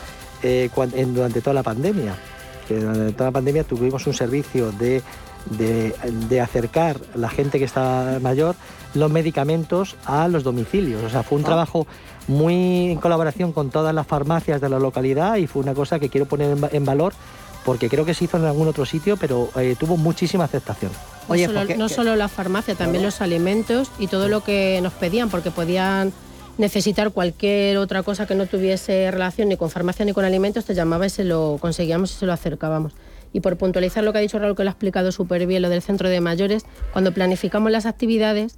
[0.43, 2.15] eh, cuan- en- durante toda la pandemia.
[2.67, 5.01] Que durante toda la pandemia tuvimos un servicio de,
[5.51, 5.93] de,
[6.29, 8.55] de acercar a la gente que está mayor
[8.95, 11.03] los medicamentos a los domicilios.
[11.03, 11.47] O sea, fue un Ah.
[11.47, 11.85] trabajo
[12.27, 16.09] muy en colaboración con todas las farmacias de la localidad y fue una cosa que
[16.09, 17.13] quiero poner en, en valor
[17.65, 20.91] porque creo que se hizo en algún otro sitio, pero eh, tuvo muchísima aceptación.
[21.27, 25.29] no solo, no solo la farmacia, también los alimentos y todo lo que nos pedían,
[25.29, 26.13] porque podían
[26.57, 30.73] necesitar cualquier otra cosa que no tuviese relación ni con farmacia ni con alimentos, te
[30.73, 32.93] llamaba y se lo conseguíamos y se lo acercábamos.
[33.33, 35.69] Y por puntualizar lo que ha dicho Raúl, que lo ha explicado súper bien, lo
[35.69, 36.63] del centro de mayores,
[36.93, 38.57] cuando planificamos las actividades,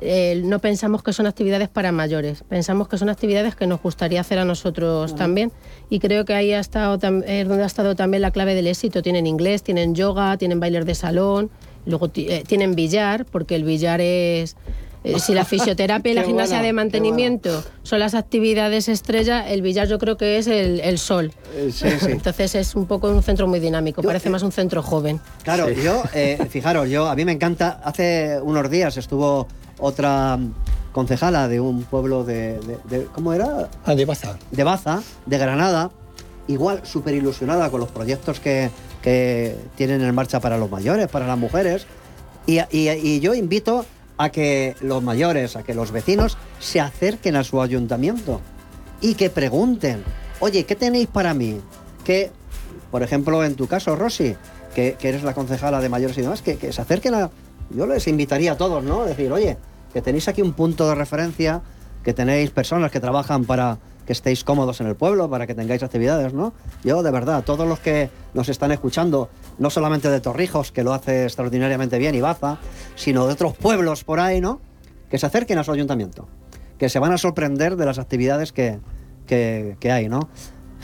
[0.00, 4.20] eh, no pensamos que son actividades para mayores, pensamos que son actividades que nos gustaría
[4.20, 5.52] hacer a nosotros también.
[5.88, 6.94] Y creo que ahí ha estado,
[7.26, 9.02] es donde ha estado también la clave del éxito.
[9.02, 11.50] Tienen inglés, tienen yoga, tienen bailes de salón,
[11.86, 14.56] luego eh, tienen billar, porque el billar es...
[15.04, 19.62] eh, si la fisioterapia y la gimnasia bueno, de mantenimiento son las actividades estrella, el
[19.62, 21.32] billar yo creo que es el, el sol.
[21.54, 22.10] Eh, sí, sí.
[22.10, 25.20] Entonces es un poco un centro muy dinámico, parece más un centro joven.
[25.44, 27.80] Claro, yo, eh, fijaros, yo a mí me encanta.
[27.84, 29.46] Hace unos días estuvo
[29.78, 30.38] otra
[30.92, 33.68] concejala de un pueblo de, de- de- ¿cómo era?
[33.84, 34.38] Ah, de Baza.
[34.52, 35.90] De Baza, de Granada,
[36.46, 38.70] igual súper ilusionada con los proyectos que,
[39.02, 41.86] que tienen en marcha para los mayores, para las mujeres.
[42.46, 43.84] Y, y- y yo invito
[44.16, 48.40] a que los mayores, a que los vecinos se acerquen a su ayuntamiento
[49.00, 50.04] y que pregunten,
[50.40, 51.60] oye, ¿qué tenéis para mí?
[52.04, 52.30] Que,
[52.90, 54.36] por ejemplo, en tu caso, Rosy,
[54.74, 57.30] que, eres la concejala de mayores y demás, que, que se acerquen a...
[57.70, 59.04] Yo les invitaría a todos, ¿no?
[59.04, 59.56] Decir, oye,
[59.92, 61.62] que tenéis aquí un punto de referencia,
[62.02, 65.82] que tenéis personas que trabajan para que estéis cómodos en el pueblo, para que tengáis
[65.82, 66.52] actividades, ¿no?
[66.82, 70.92] Yo, de verdad, todos los que nos están escuchando, no solamente de Torrijos, que lo
[70.92, 72.58] hace extraordinariamente bien, y Baza,
[72.96, 74.60] sino de otros pueblos por ahí, ¿no?
[75.10, 76.28] Que se acerquen a su ayuntamiento,
[76.78, 78.78] que se van a sorprender de las actividades que,
[79.26, 80.28] que- que hay, ¿no?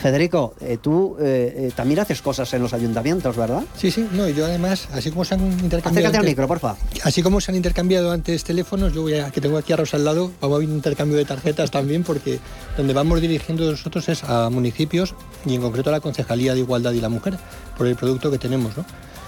[0.01, 3.63] Federico, eh, tú eh, eh, también haces cosas en los ayuntamientos, ¿verdad?
[3.77, 5.91] Sí, sí, no, yo además, así como se han intercambiado.
[5.91, 6.77] Acércate al antes- micro, porfa.
[7.05, 9.99] Así como se han intercambiado antes teléfonos, yo voy a, que tengo aquí a Rosa
[9.99, 12.41] al lado, vamos a ver un intercambio de tarjetas también, porque
[12.77, 16.93] donde vamos dirigiendo nosotros es a municipios y en concreto a la Concejalía de Igualdad
[16.93, 17.37] y la Mujer,
[17.77, 18.87] por el producto que tenemos, ¿no?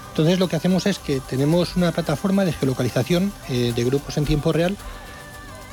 [0.09, 4.25] Entonces lo que hacemos es que tenemos una plataforma de geolocalización eh, de grupos en
[4.25, 4.75] tiempo real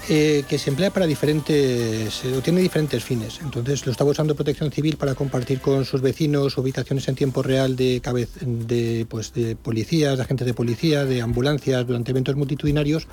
[0.08, 3.40] eh, que se emplea para diferentes, eh, tiene diferentes fines.
[3.42, 7.76] Entonces lo está usando Protección Civil para compartir con sus vecinos ubicaciones en tiempo real
[7.76, 8.00] de,
[8.40, 13.06] de, pues, de policías, de agentes de policía, de ambulancias durante eventos multitudinarios.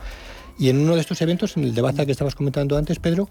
[0.57, 3.29] Y en uno de estos eventos, en el de Baza que estabas comentando antes, Pedro,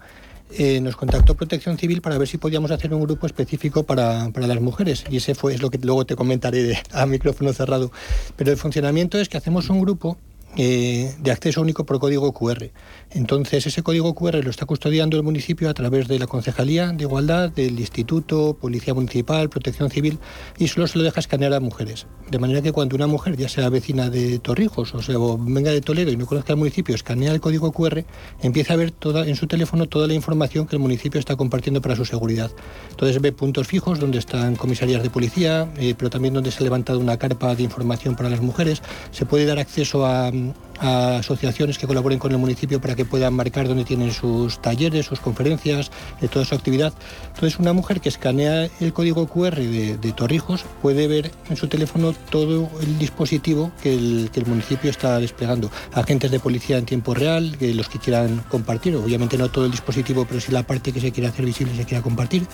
[0.51, 4.47] eh, nos contactó Protección Civil para ver si podíamos hacer un grupo específico para, para
[4.47, 5.03] las mujeres.
[5.09, 7.91] Y ese fue es lo que luego te comentaré a micrófono cerrado.
[8.37, 10.17] Pero el funcionamiento es que hacemos un grupo
[10.57, 12.71] eh, de acceso único por código QR.
[13.11, 17.03] Entonces, ese código QR lo está custodiando el municipio a través de la Concejalía de
[17.03, 20.19] Igualdad, del Instituto, Policía Municipal, Protección Civil,
[20.57, 22.07] y solo se lo deja escanear a mujeres.
[22.29, 25.81] De manera que cuando una mujer, ya sea vecina de Torrijos o, sea, venga de
[25.81, 28.03] Toledo y no conozca el municipio, escanea el código QR,
[28.41, 31.81] empieza a ver toda, en su teléfono toda la información que el municipio está compartiendo
[31.81, 32.51] para su seguridad.
[32.89, 36.63] Entonces ve puntos fijos donde están comisarías de policía, eh, pero también donde se ha
[36.63, 38.81] levantado una carpa de información para las mujeres.
[39.11, 40.31] Se puede dar acceso a,
[40.79, 45.05] a asociaciones que colaboren con el municipio para que puedan marcar dónde tienen sus talleres,
[45.05, 45.91] sus conferencias,
[46.31, 46.93] toda su actividad.
[47.33, 52.13] Entonces, una mujer que escanea el código QR de, Torrijos puede ver en su teléfono
[52.29, 55.69] todo el dispositivo que el, que el municipio está desplegando.
[55.93, 60.25] Agentes de policía en tiempo real, los que quieran compartir, obviamente no todo el dispositivo,
[60.25, 62.47] pero sí la parte que se quiere hacer visible se quiera compartir.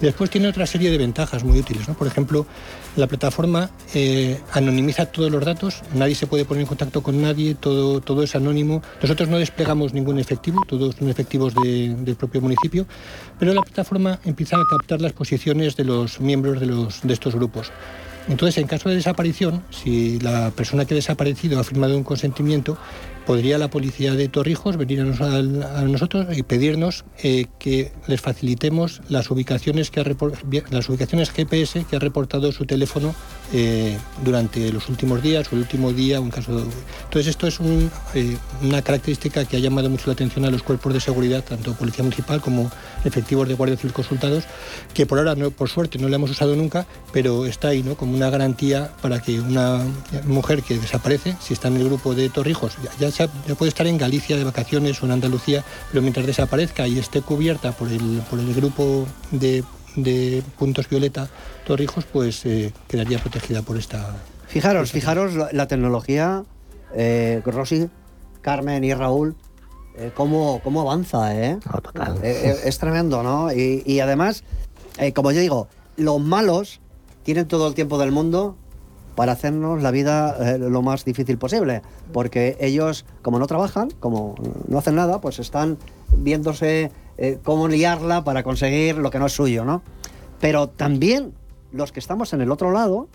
[0.00, 1.86] Después tiene otra serie de ventajas muy útiles.
[1.88, 1.94] ¿no?
[1.94, 2.46] Por ejemplo,
[2.96, 7.54] la plataforma eh, anonimiza todos los datos, nadie se puede poner en contacto con nadie,
[7.54, 8.82] todo, es anónimo.
[9.02, 12.86] Nosotros no desplegamos ningún efectivo, todos son efectivos del propio municipio,
[13.38, 17.34] pero la plataforma empieza a captar las posiciones de los miembros de, los, de estos
[17.34, 17.70] grupos.
[18.28, 22.78] Entonces, en caso de desaparición, si la persona que ha desaparecido ha firmado un consentimiento,
[23.30, 29.30] podría la policía de Torrijos venir a, nosotros y pedirnos eh, que les facilitemos las
[29.30, 30.02] ubicaciones, que
[30.70, 33.14] las ubicaciones GPS que ha reportado su teléfono
[33.52, 36.20] eh, durante los últimos días o el último día.
[36.20, 36.66] Un caso
[37.04, 37.60] Entonces esto es
[38.14, 41.74] eh, una característica que ha llamado mucho la atención a los cuerpos de seguridad, tanto
[41.74, 42.68] Policía Municipal como
[43.04, 44.42] efectivos de Guardia Civil consultados,
[44.92, 47.94] que por ahora, por suerte, no le hemos usado nunca, pero está ahí ¿no?
[47.94, 49.84] como una garantía para que una
[50.26, 53.98] mujer que desaparece, si está en el grupo de Torrijos, ya, ya, puede estar en
[53.98, 58.38] Galicia de vacaciones o en Andalucía, pero mientras desaparezca y esté cubierta por el, por
[58.38, 59.64] el grupo de,
[60.58, 61.28] puntos violeta
[61.66, 64.16] Torrijos, pues eh, quedaría protegida por esta...
[64.46, 66.44] Fijaros, fijaros la, tecnología,
[66.94, 67.88] eh, Rosy,
[68.42, 69.36] Carmen y Raúl,
[69.96, 71.58] eh, cómo, cómo, avanza, ¿eh?
[71.82, 72.18] total.
[72.22, 73.52] Eh, es tremendo, ¿no?
[73.52, 74.44] Y, y además,
[75.14, 76.80] como yo digo, los malos
[77.22, 78.56] tienen todo el tiempo del mundo
[79.14, 84.34] para hacernos la vida eh, lo más difícil posible, porque ellos, como no trabajan, como
[84.68, 85.78] no hacen nada, pues están
[86.16, 89.82] viéndose eh, cómo liarla para conseguir lo que no es suyo, ¿no?
[90.40, 91.34] Pero también
[91.72, 93.08] los que estamos en el otro lado,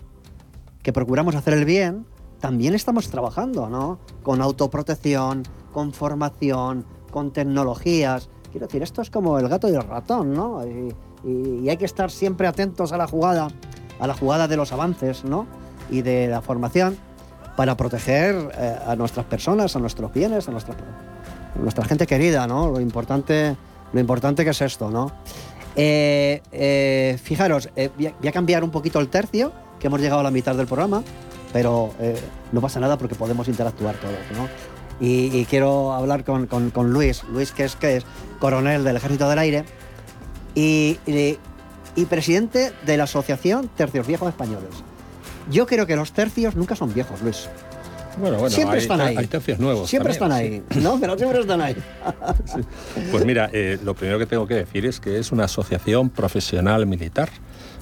[0.82, 2.06] que procuramos hacer el bien,
[2.40, 3.98] también estamos trabajando, ¿no?
[4.22, 8.28] Con autoprotección, con formación, con tecnologías.
[8.52, 10.64] Quiero decir, esto es como el gato y el ratón, ¿no?
[10.64, 13.48] Y, y hay que estar siempre atentos a la jugada,
[13.98, 15.46] a la jugada de los avances, ¿no?
[15.90, 16.96] Y de la formación
[17.56, 20.74] para proteger eh, a nuestras personas, a nuestros bienes, a nuestra,
[21.60, 22.68] nuestra gente querida, ¿no?
[22.68, 23.56] Lo importante,
[23.92, 25.10] lo importante que es esto, ¿no?
[25.74, 30.30] Eh, eh, fijaros, voy a, cambiar un poquito el tercio, que hemos llegado a la
[30.30, 31.02] mitad del programa,
[31.52, 31.92] pero
[32.52, 34.48] no pasa nada porque podemos interactuar todos, ¿no?
[34.98, 38.06] Y, quiero hablar con, con, Luis, Luis que es, que es
[38.38, 39.64] coronel del Ejército del Aire
[40.54, 41.38] y, y,
[41.94, 44.85] y presidente de la Asociación Tercios Viejos Españoles.
[45.50, 47.48] Yo creo que los tercios nunca son viejos, Luis.
[48.18, 49.16] Bueno, bueno, siempre están ahí.
[49.16, 49.90] Hay tercios nuevos.
[49.90, 50.98] Siempre están ahí, ¿no?
[50.98, 51.76] Pero siempre están ahí.
[53.10, 56.86] Pues mira, eh, lo primero que tengo que decir es que es una asociación profesional
[56.86, 57.28] militar.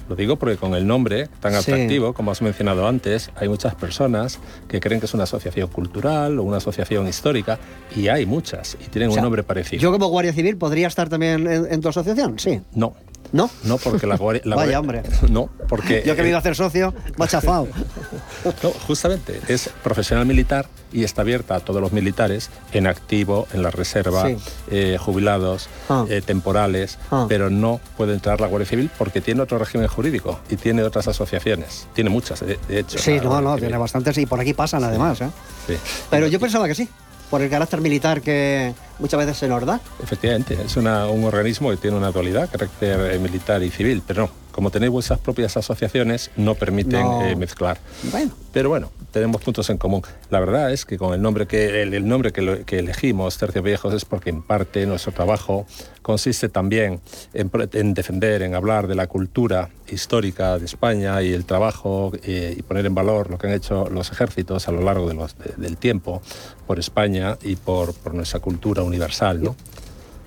[0.08, 4.38] Lo digo porque con el nombre tan atractivo, como has mencionado antes, hay muchas personas
[4.68, 7.58] que creen que es una asociación cultural o una asociación histórica,
[7.96, 9.80] y hay muchas, y tienen un nombre parecido.
[9.80, 12.38] ¿Yo como Guardia Civil podría estar también en tu asociación?
[12.38, 12.60] Sí.
[12.74, 12.94] No.
[13.34, 13.50] ¿No?
[13.64, 15.02] No, porque la, la Vaya, hombre.
[15.28, 16.04] No, porque...
[16.06, 17.66] Yo que me iba a hacer socio, me chafado.
[18.62, 23.64] no, justamente, es profesional militar y está abierta a todos los militares en activo, en
[23.64, 24.30] la reserva,
[24.70, 26.04] eh, jubilados, ah.
[26.08, 27.26] eh, temporales, ah.
[27.28, 31.08] pero no puede entrar la Guardia Civil porque tiene otro régimen jurídico y tiene otras
[31.08, 31.88] asociaciones.
[31.92, 32.98] Tiene muchas, de, hecho.
[32.98, 35.20] Sí, no, no, tiene bastantes y por aquí pasan además.
[35.22, 35.30] ¿eh?
[35.66, 35.74] Sí.
[36.08, 36.88] Pero yo pensaba que sí
[37.34, 39.80] por el carácter militar que muchas veces se nos da.
[40.00, 44.30] Efectivamente, es un organismo que tiene una dualidad, carácter eh, militar y civil, pero no,
[44.54, 47.76] como tenéis vuestras propias asociaciones, no permiten eh, mezclar.
[48.12, 48.30] Bueno.
[48.52, 50.02] Pero bueno, tenemos puntos en común.
[50.30, 53.92] La verdad es que con el nombre que, el, nombre que, que, elegimos, Tercios Viejos,
[53.94, 55.66] es porque en parte nuestro trabajo
[56.02, 57.00] consiste también
[57.32, 62.62] en, defender, en hablar de la cultura histórica de España y el trabajo eh, y
[62.62, 65.76] poner en valor lo que han hecho los ejércitos a lo largo de los, del
[65.78, 66.22] tiempo
[66.68, 69.42] por España y por, por nuestra cultura universal.
[69.42, 69.56] ¿no?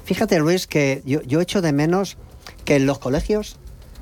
[0.03, 2.17] Fíjate, Luis, que yo, yo echo de menos
[2.65, 3.55] que en los colegios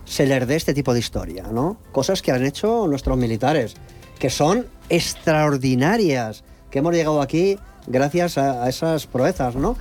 [0.05, 1.77] se les dé este tipo de historia, ¿no?
[1.91, 3.75] Cosas que han hecho nuestros militares,
[4.19, 9.75] que son extraordinarias, que hemos llegado aquí gracias a, esas proezas, ¿no?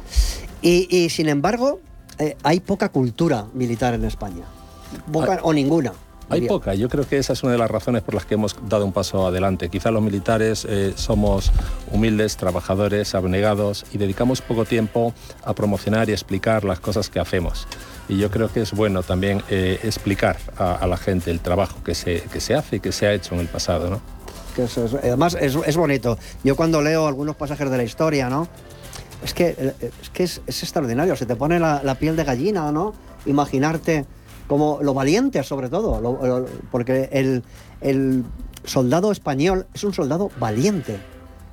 [0.62, 1.80] Y, sin embargo,
[2.18, 4.44] eh, hay poca cultura militar en España,
[5.12, 5.92] poca, o ninguna.
[6.30, 8.56] Hay poca, yo creo que esa es una de las razones por las que hemos
[8.66, 9.68] dado un paso adelante.
[9.68, 11.52] Quizá los militares eh, somos
[11.92, 15.12] humildes, trabajadores, abnegados y dedicamos poco tiempo
[15.44, 17.68] a promocionar y explicar las cosas que hacemos
[18.08, 21.94] y yo creo que es bueno también eh, explicar a, la gente el trabajo que
[21.94, 24.00] se, que se hace y que se ha hecho en el pasado, ¿no?
[25.02, 26.16] Además es, es, bonito.
[26.44, 28.46] Yo cuando leo algunos pasajes de la historia, ¿no?
[29.24, 32.94] Es que, eh, es, que es, extraordinario, se te pone la, piel de gallina, ¿no?
[33.26, 34.04] Imaginarte
[34.46, 37.42] como lo valiente sobre todo, porque el,
[37.80, 38.22] el
[38.64, 40.98] soldado español es un soldado valiente,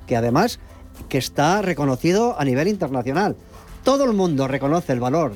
[0.06, 0.60] que además
[1.08, 3.36] que está reconocido a nivel internacional.
[3.82, 5.32] Todo el mundo reconoce el valor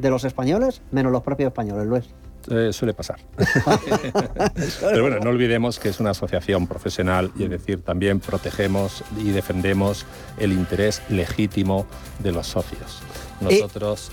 [0.00, 2.04] de los españoles, menos los propios españoles, Luis.
[2.50, 3.18] Eh, suele pasar.
[4.80, 9.30] Pero bueno, no olvidemos que es una asociación profesional y es decir, también protegemos y
[9.30, 10.06] defendemos
[10.38, 11.86] el interés legítimo
[12.20, 13.02] de los socios.
[13.40, 14.10] Nosotros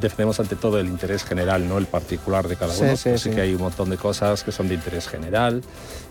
[0.00, 2.96] defendemos ante todo el interés general, no el particular de cada uno.
[2.96, 5.62] Sí, sí, que hay un montón de cosas que son de interés general.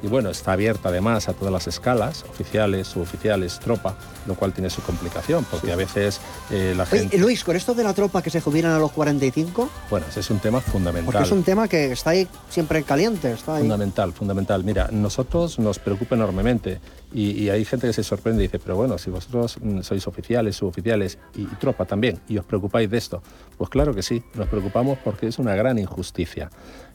[0.04, 3.96] Y bueno, está abierta además a todas las escalas, oficiales, suboficiales, tropa,
[4.26, 7.18] lo cual tiene su complicación, porque a veces eh, la gente...
[7.18, 9.70] Luis, con esto de la tropa que se jubilan a los 45...
[9.90, 11.06] Bueno, ese es un tema fundamental.
[11.06, 13.32] Porque es un tema que está ahí siempre caliente.
[13.32, 13.62] Está ahí.
[13.62, 14.64] Fundamental, fundamental.
[14.64, 16.80] Mira, nosotros nos preocupa enormemente
[17.12, 20.56] y, hay gente que se sorprende y dice, pero bueno, si vosotros mm, sois oficiales,
[20.56, 23.22] suboficiales y, y tropa también, y os preocupáis de esto,
[23.58, 26.50] pues claro que sí, nos preocupamos porque es una gran injusticia.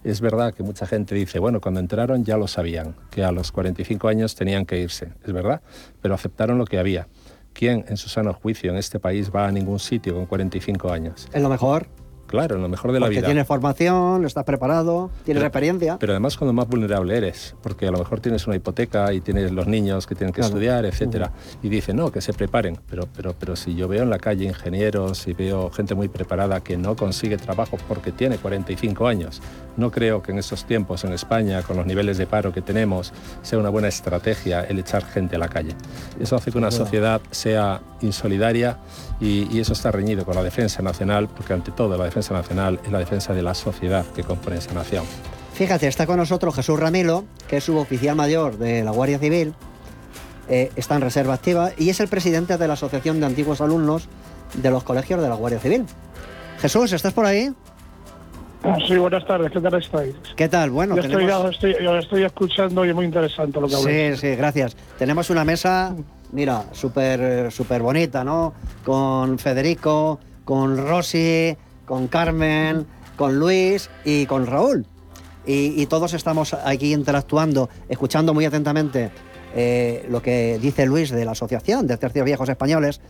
[0.04, 3.52] Es verdad que mucha gente dice, bueno, cuando entraron ya lo sabían, que a los
[3.52, 5.60] 45 años tenían que irse, es verdad,
[6.00, 7.08] pero aceptaron lo que había.
[7.52, 11.26] ¿Quién en su sano juicio en este país va a ningún sitio con 45 años?
[11.32, 11.86] Es lo mejor.
[12.26, 13.20] Claro, en lo mejor de la vida.
[13.20, 15.96] Porque tienes formación, estás preparado, tienes experiencia.
[15.98, 19.52] Pero además cuando más vulnerable eres, porque a lo mejor tienes una hipoteca y tienes
[19.52, 22.78] los niños que tienen que estudiar, etcétera, y dice no, que se preparen.
[22.88, 26.60] Pero, pero, pero si yo veo en la calle ingenieros y veo gente muy preparada
[26.60, 29.40] que no consigue trabajo porque tiene 45 años,
[29.76, 33.12] no creo que en esos tiempos en España, con los niveles de paro que tenemos,
[33.42, 35.74] sea una buena estrategia el echar gente a la calle.
[36.18, 38.78] Eso hace que una sociedad sea insolidaria
[39.20, 42.92] y, eso está reñido con la defensa nacional, porque ante todo la defensa nacional es
[42.92, 45.04] la defensa de la sociedad que compone esa nación.
[45.54, 49.54] Fíjate, está con nosotros Jesús Ramilo, que es suboficial mayor de la Guardia Civil,
[50.48, 54.08] eh, está en reserva activa y es el presidente de la Asociación de Antiguos Alumnos
[54.54, 55.84] de los Colegios de la Guardia Civil.
[56.58, 57.50] Jesús, ¿estás por ahí?
[58.62, 60.14] Ah, sí, buenas tardes, ¿qué tal estáis?
[60.36, 60.70] ¿Qué tal?
[60.70, 61.02] Bueno, yo,
[61.48, 64.20] estoy, estoy, escuchando y es muy interesante lo que habláis.
[64.20, 64.76] Sí, sí, gracias.
[64.98, 65.94] Tenemos una mesa
[66.32, 68.52] mira, súper super bonita, ¿no?
[68.84, 71.56] Con Federico, con Rosy,
[71.86, 74.86] con Carmen, con Luis y con Raúl.
[75.48, 79.12] Y, todos estamos aquí interactuando, escuchando muy atentamente
[79.54, 83.00] eh, lo que dice Luis de la Asociación de Tercios Viejos Españoles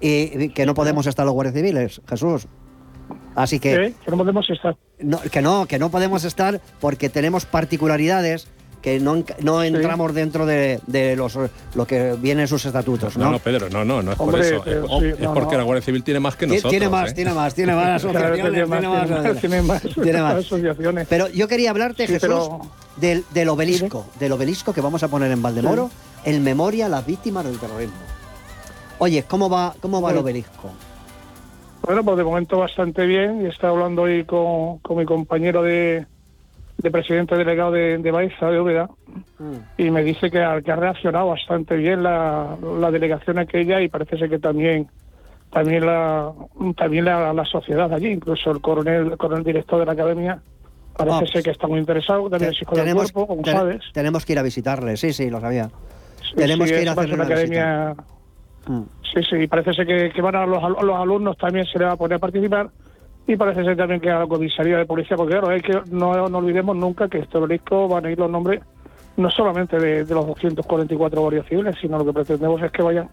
[0.00, 2.48] y, que no podemos estar los guardias civiles, Jesús.
[3.36, 3.94] Así que...
[4.04, 4.76] que no podemos estar.
[5.30, 8.48] que no, que no podemos estar porque tenemos particularidades
[8.80, 10.80] que no, no entramos dentro de,
[11.16, 11.38] los,
[11.74, 13.16] lo que viene en sus estatutos.
[13.16, 14.64] No, no, Pedro, no, no, no es por eso.
[14.64, 16.70] es, porque la Guardia Civil tiene más que nosotros.
[16.70, 17.14] Tiene más, ¿eh?
[17.14, 18.52] tiene más, tiene más asociaciones.
[18.52, 18.66] tiene,
[19.62, 21.06] más, tiene más, asociaciones.
[21.08, 22.48] Pero yo quería hablarte, Jesús,
[22.96, 25.90] del, del, obelisco, del obelisco que vamos a poner en Valdemoro
[26.24, 27.96] en memoria a las víctimas del terrorismo.
[28.98, 30.70] Oye, ¿cómo va, cómo va el obelisco?
[31.82, 33.42] Bueno, pues de momento bastante bien.
[33.42, 36.06] Y estaba hablando hoy con, con mi compañero de,
[36.82, 38.88] de presidente delegado de, de Baeza, de Úbeda,
[39.38, 39.54] mm.
[39.78, 44.18] y me dice que, que, ha reaccionado bastante bien la, la, delegación aquella y parece
[44.18, 44.88] ser que también
[45.52, 46.32] también la
[46.76, 50.40] también la, la sociedad allí, incluso el coronel, el coronel director de la academia,
[50.96, 53.80] parece ser que está muy interesado, también el tenemos, cuerpo, como sabes.
[53.92, 55.70] Tenemos que ir a visitarle, sí, sí, lo sabía.
[56.34, 57.94] tenemos que ir a hacer la academia.
[58.66, 58.82] Mm.
[59.12, 61.92] Sí, sí, parece ser que, que van a los, los alumnos también se les va
[61.92, 62.70] a poner a participar
[63.26, 66.10] y parece ser también que a la comisaría de policía, porque claro, es que no,
[66.10, 68.60] olvidemos nunca que este obelisco van a ir los nombres
[69.16, 73.08] no solamente de, los 244 guardias civiles, sino lo que pretendemos es que vayan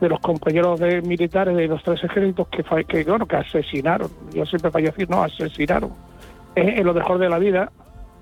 [0.00, 4.46] de los compañeros de militares de los tres ejércitos que, que, bueno, que asesinaron, yo
[4.46, 5.90] siempre a decir, no, asesinaron.
[6.54, 7.70] En lo mejor de la vida,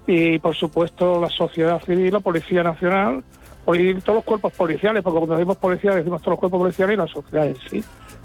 [0.07, 3.23] y por supuesto la sociedad civil, la Policía Nacional,
[3.73, 6.97] y todos los cuerpos policiales, porque cuando decimos policía decimos todos los cuerpos policiales y
[6.97, 7.85] la sociedad en sí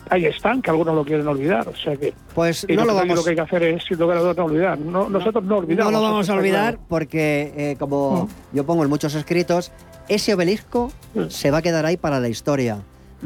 [0.09, 1.67] ahí están, que algunos lo quieren olvidar.
[1.67, 2.13] O sea que.
[2.33, 3.17] Pues no lo vamos.
[3.17, 4.79] Lo que hay que hacer es, sin lugar a dudas, no olvidar.
[4.79, 5.91] nosotros no olvidamos.
[5.91, 9.71] No lo vamos a olvidar porque, eh, como yo pongo en muchos escritos,
[10.07, 10.91] ese obelisco
[11.29, 12.79] se va a quedar ahí para la historia.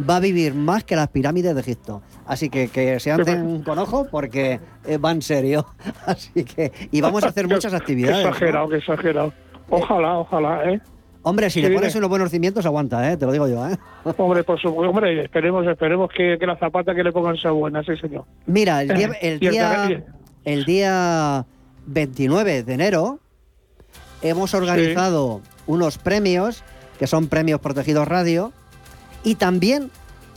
[0.10, 2.02] Va a vivir más que las pirámides de Egipto.
[2.26, 5.66] Así que que se anden con ojo porque eh, va en serio.
[6.06, 6.72] Así que.
[6.92, 8.24] Y vamos a hacer muchas actividades.
[8.24, 9.34] Qué exagerado, qué exagerado.
[9.70, 10.82] Ojalá, ojalá, ¿eh?
[11.22, 13.18] Hombre, si le pones unos buenos cimientos, aguanta, ¿eh?
[13.18, 13.68] te lo digo yo.
[13.68, 13.78] ¿eh?
[14.18, 17.84] Hombre, por supuesto, hombre, esperemos, esperemos que, que la zapata que le pongan sea buena,
[17.84, 18.26] sí, señor.
[18.46, 20.04] Mira, el día, el día,
[20.46, 21.46] el día
[21.88, 23.20] 29 de enero
[24.22, 26.64] hemos organizado unos premios,
[26.98, 28.54] que son premios protegidos radio,
[29.24, 29.92] y también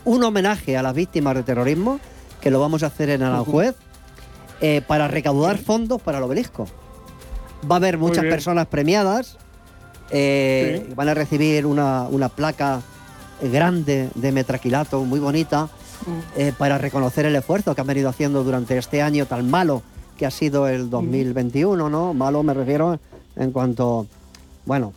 [0.04, 2.00] un homenaje a las víctimas de terrorismo,
[2.40, 3.76] que lo vamos a hacer en Aranjuez,
[4.60, 6.66] eh, para recaudar fondos para el obelisco.
[7.70, 9.38] Va a haber muchas personas premiadas
[10.12, 12.80] eh, van a recibir una, placa
[13.42, 16.40] grande de metraquilato, muy bonita, mm.
[16.40, 19.82] eh, para reconocer el esfuerzo que han venido haciendo durante este año tan malo
[20.18, 22.14] que ha sido el 2021, ¿no?
[22.14, 23.00] Malo me refiero
[23.36, 24.06] en cuanto,
[24.66, 24.92] bueno,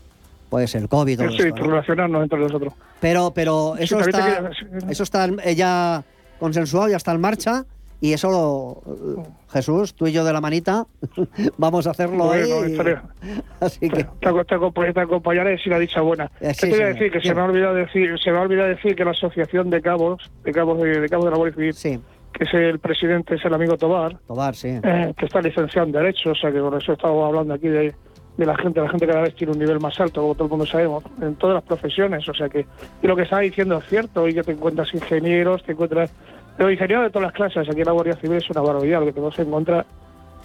[0.49, 1.21] pues el COVID.
[1.29, 1.71] Sí, esto, ¿no?
[1.71, 2.73] relacionarnos entre nosotros.
[2.99, 4.51] Pero, pero eso está,
[4.89, 6.03] eso está ya
[6.39, 7.65] consensuado, ya está en marcha.
[8.01, 10.85] Y eso, lo- Jesús, tú y yo de la manita,
[11.57, 12.71] vamos a hacerlo Bueno, ahí.
[12.73, 12.99] estaré-
[13.59, 16.29] Así que, Te, aco- te, acompa- te acompañaré si la dicha buena.
[16.41, 17.11] Eh, sí, ¿Qué te voy a decir?
[17.11, 19.81] Que se me ha olvidado decir, se me ha olvidado decir que la Asociación de
[19.81, 22.01] Cabos, de Cabos de, de Cabos de la Guardia Civil,
[22.33, 24.77] que es el presidente, es el amigo Tobar, Tobar, sí.
[24.83, 27.95] eh, que está licenciado en Derecho, o sea que por eso estamos hablando aquí de,
[28.35, 30.49] de la gente, la gente cada vez tiene un nivel más alto, como todo el
[30.49, 32.65] mundo sabemos, en todas las profesiones, o sea que,
[33.01, 36.11] y lo que está diciendo es cierto, y que te encuentras ingenieros, te encuentras,
[36.57, 39.05] pero ingenieros de todas las clases, aquí en la Guardia Civil es una barbaridad lo
[39.07, 39.85] que te vas a encontrar,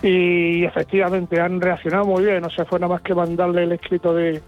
[0.03, 4.15] y efectivamente han reaccionado muy bien, o sea, fue nada más que mandarle el escrito
[4.15, 4.41] de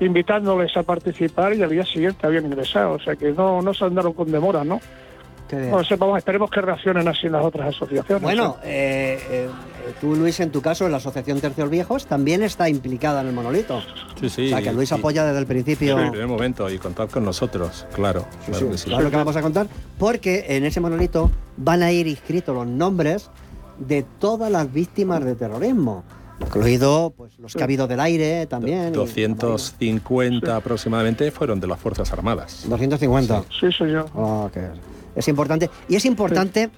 [0.00, 3.84] invitándoles a participar y al día siguiente habían ingresado, o sea que no, no se
[3.84, 4.80] andaron con demora, ¿no?
[5.52, 5.74] Qué bien.
[5.74, 8.22] O sea, vamos, esperemos que reaccionen así las otras asociaciones.
[8.22, 8.68] Bueno, ¿sí?
[8.70, 9.48] eh, eh,
[10.00, 13.34] tú, Luis, en tu caso, en la Asociación Tercios Viejos, también está implicada en el
[13.34, 13.82] monolito.
[14.18, 14.46] Sí, sí.
[14.46, 15.94] o sea, que Luis y- apoya desde el principio.
[15.96, 18.24] Desde el primer momento y contar con nosotros, claro.
[18.46, 18.88] claro que sí.
[18.88, 19.66] Claro que vamos a contar,
[19.98, 23.28] porque en ese monolito van a ir inscritos los nombres
[23.78, 26.02] de todas las víctimas de terrorismo,
[26.40, 28.88] incluido pues, los que ha habido del aire también.
[28.88, 32.64] y- 250 aproximadamente fueron de las Fuerzas Armadas.
[32.68, 33.44] 250.
[33.60, 34.06] Sí, señor.
[34.16, 34.60] Ah, que
[35.16, 35.70] es importante.
[35.88, 36.70] Y es importante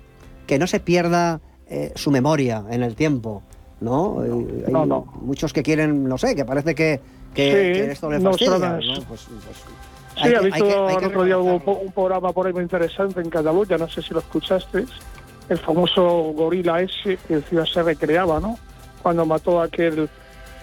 [0.47, 3.43] que no se pierda eh, su memoria en el tiempo,
[3.81, 4.23] ¿no?
[4.25, 5.07] Eh, Hay no, no.
[5.23, 7.01] muchos que quieren, no sé, que parece que,
[7.35, 8.77] que, Sí, que esto no, fastidia, ¿no?
[8.79, 9.29] Pues- pues
[10.23, 13.29] Sí, ha visto que- el otro día un, un programa por ahí muy interesante en
[13.31, 14.85] Cataluña, no sé si lo escuchaste,
[15.49, 18.57] el famoso gorila ese que encima se recreaba, ¿no?
[19.03, 20.09] Cuando mató a aquel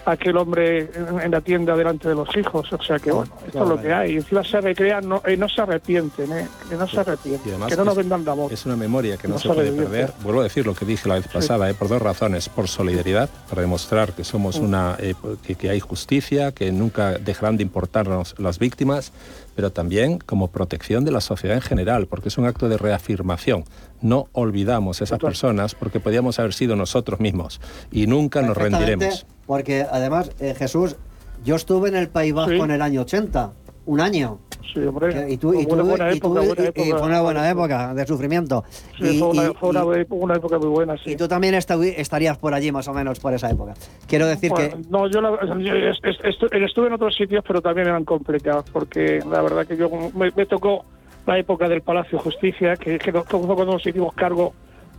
[0.04, 3.62] aquel hombre en, en la tienda delante de los hijos, o sea que bueno, esto
[3.62, 6.48] es lo que hay, y encima se recrean, no, eh, no se arrepienten, ¿eh?
[6.68, 8.52] que no se arrepienten, Y que no nos vendan la voz.
[8.52, 10.12] Es una memoria que no, No se puede vivir, perder.
[10.22, 12.48] Vuelvo a decir lo que dije la vez pasada, eh, por dos razones.
[12.48, 15.14] Por solidaridad, para demostrar que somos una, eh,
[15.46, 19.12] que, que hay justicia, que nunca dejarán de importarnos las víctimas,
[19.54, 23.64] pero también como protección de la sociedad en general, porque es un acto de reafirmación.
[24.00, 29.26] No olvidamos a esas personas porque podíamos haber sido nosotros mismos y nunca nos rendiremos.
[29.52, 30.96] Porque además, eh, Jesús,
[31.44, 32.60] yo estuve en el País Vasco Sí.
[32.60, 33.52] en el año 80,
[33.84, 34.38] un año.
[34.72, 35.30] Sí, hombre.
[35.30, 37.50] Y tú, y Fue tú- una buena y tú- época, buena y- fue una buena
[37.50, 38.64] época de sufrimiento.
[38.98, 41.10] Sí, y, fue una, fue una, una época muy buena, sí.
[41.10, 43.74] y tú también estarías por allí más o menos por esa época.
[44.06, 47.44] Quiero decir Bueno, que No, yo, la- yo es- es- estu- estuve en otros sitios,
[47.46, 50.86] pero también eran complicados, porque la verdad que yo me, me tocó
[51.26, 54.54] la época del Palacio de Justicia, que, que cuando nos hicimos cargo,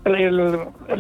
[0.06, 0.52] el- el-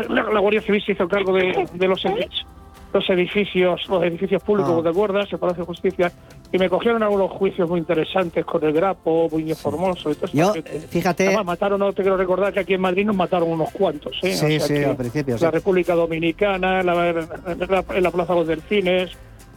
[0.10, 2.47] la, la Guardia Civil se hizo cargo de, de los, edificios,
[2.94, 4.84] los edificios los edificios públicos, Ah.
[4.84, 5.28] ¿te acuerdas?
[5.32, 6.12] El Palacio de Justicia,
[6.52, 10.30] y me cogieron algunos juicios muy interesantes con el Grapo, Buño Formoso y todo.
[10.32, 10.54] Yo,
[10.89, 14.14] fíjate- Además, mataron, no te quiero recordar que aquí en Madrid nos mataron unos cuantos,
[14.22, 14.34] ¿eh?
[14.36, 15.44] Sí, O sea sí, al principio, sí.
[15.44, 19.10] La República Dominicana, la, la- en la Plaza de los Delfines,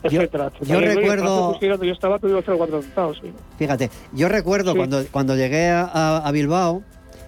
[0.02, 0.50] etcétera.
[0.62, 2.80] yo Y el recuerdo- yo estaba, o cuatro
[3.14, 3.32] sí.
[3.58, 4.76] Fíjate, yo recuerdo Sí.
[4.78, 6.82] cuando, cuando llegué a Bilbao,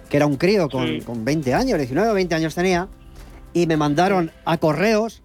[0.09, 1.01] que era un crío con, Sí.
[1.01, 2.87] con 20 años, 19 o 20 años tenía,
[3.53, 5.21] y me mandaron a correos,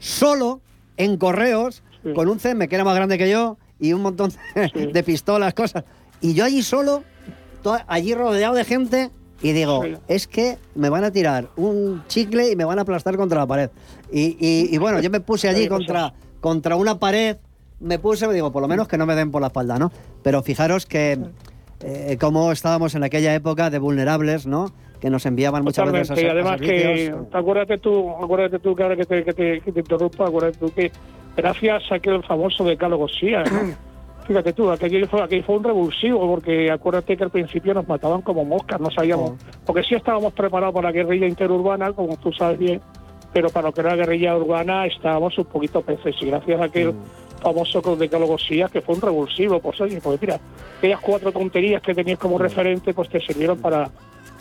[0.00, 0.60] solo
[0.96, 1.82] en correos,
[2.14, 5.54] con un CM que era más grande que yo y un montón de, de pistolas,
[5.54, 5.84] cosas.
[6.20, 7.04] Y yo allí solo,
[7.86, 9.10] allí rodeado de gente,
[9.42, 13.16] y digo, es que me van a tirar un chicle y me van a aplastar
[13.16, 13.70] contra la pared.
[14.12, 17.36] Y, y- y bueno, yo me puse allí contra, contra una pared,
[17.80, 19.90] me puse, me digo, por lo menos que no me den por la espalda, ¿no?
[20.22, 21.18] Pero fijaros que
[21.82, 24.72] eh, cómo estábamos en aquella época de vulnerables, ¿no?
[25.00, 28.58] Que nos enviaban muchas veces a, Totalmente, y ser- a además que, acuérdate tú, acuérdate
[28.58, 30.92] tú que ahora que te, que te, que te interrumpa, acuérdate tú que
[31.36, 33.74] gracias a aquel famoso decálogo SIA, ¿no?
[34.26, 38.20] Fíjate tú, aquello fue, aquello fue un revulsivo, porque acuérdate que al principio nos mataban
[38.22, 39.32] como moscas, no sabíamos,
[39.66, 42.80] porque sí estábamos preparados para la guerrilla interurbana, como tú sabes bien,
[43.32, 46.64] pero para lo que era la guerrilla urbana estábamos un poquito peces, y gracias a
[46.64, 46.92] aquel
[47.42, 50.38] famoso decálogo SIA, que fue un revulsivo, pues oye, pues mira,
[50.78, 53.90] aquellas cuatro tonterías que tenías como referente, pues te sirvieron para,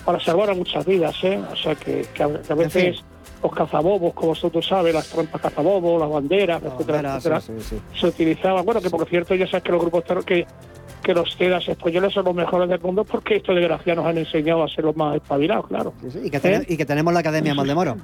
[0.09, 1.39] para salvar a muchas vidas, ¿eh?
[1.53, 3.03] O sea, que, que a, que a veces
[3.43, 8.07] los cazabobos, como tú sabes, las trampas cazabobos, las banderas, etcétera, etcétera, sí, sí, se
[8.07, 8.65] utilizaban.
[8.65, 10.47] Bueno, que por cierto, ya sabes que los grupos que,
[11.03, 14.63] que los TEDAS españoles son los mejores del mundo porque estos desgraciados nos han enseñado
[14.63, 15.93] a ser los más espabilados, claro.
[16.23, 17.95] Y que, ten- y que tenemos la Academia Maldemoro.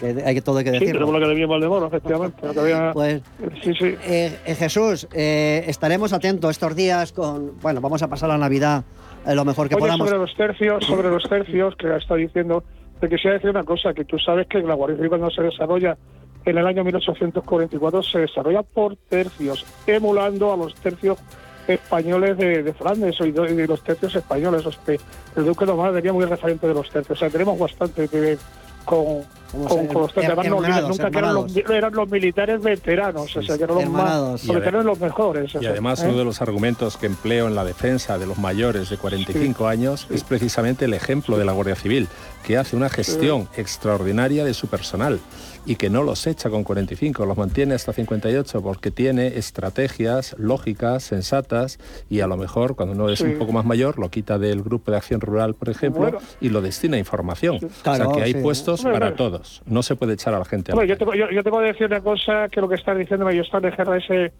[0.00, 0.94] Que hay que todo hay que Sí, decirlo.
[1.02, 2.48] tenemos la Academia Valdemoro, efectivamente.
[2.48, 3.22] Academia- Pues,
[3.62, 3.94] sí, sí.
[4.02, 7.52] eh, eh, Jesús, eh, estaremos atentos estos días con.
[7.62, 8.82] Bueno, vamos a pasar la Navidad
[9.26, 10.08] eh, lo mejor que Oye, podamos.
[10.08, 12.64] sobre los tercios, sobre los tercios que está diciendo,
[13.00, 15.96] te quisiera decir una cosa, que tú sabes que la Guardia Civil cuando se desarrolla
[16.44, 21.18] en el año 1844 se desarrolla por tercios, emulando a los tercios
[21.66, 24.66] españoles de, de Flandes y de, de los tercios españoles.
[24.66, 24.96] O sea,
[25.36, 27.18] el Duque de Omar venía muy referente de los tercios.
[27.18, 28.38] O sea, tenemos bastante que ver
[28.84, 29.22] con,
[29.68, 33.42] con, con los además no olvides nunca que eran los, eran los militares veteranos, o
[33.42, 35.52] sea, que eran los más, los los mejores.
[35.60, 36.08] Y además ¿eh?
[36.08, 40.06] uno de los argumentos que empleo en la defensa de los mayores de 45 años
[40.10, 42.08] es precisamente el ejemplo de la Guardia Civil,
[42.46, 45.20] que hace una gestión extraordinaria de su personal
[45.66, 51.04] y que no los echa con 45, los mantiene hasta 58 porque tiene estrategias lógicas,
[51.04, 51.78] sensatas
[52.10, 53.24] y a lo mejor cuando uno es Sí.
[53.24, 56.18] un poco más mayor lo quita del grupo de acción rural, por ejemplo, Bueno.
[56.40, 57.56] y lo destina a información.
[57.56, 58.40] o Claro, sea que hay sí.
[58.40, 59.12] puestos para hombre.
[59.12, 59.43] todos.
[59.66, 61.58] No se puede echar a la gente a la Bueno, yo, tengo, yo, yo tengo
[61.60, 64.32] que decir una cosa que lo que están diciendo yo estaba en GRS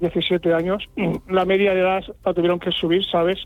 [0.00, 0.88] 17 años,
[1.28, 3.38] la media de edad la tuvieron que subir, ¿sabes?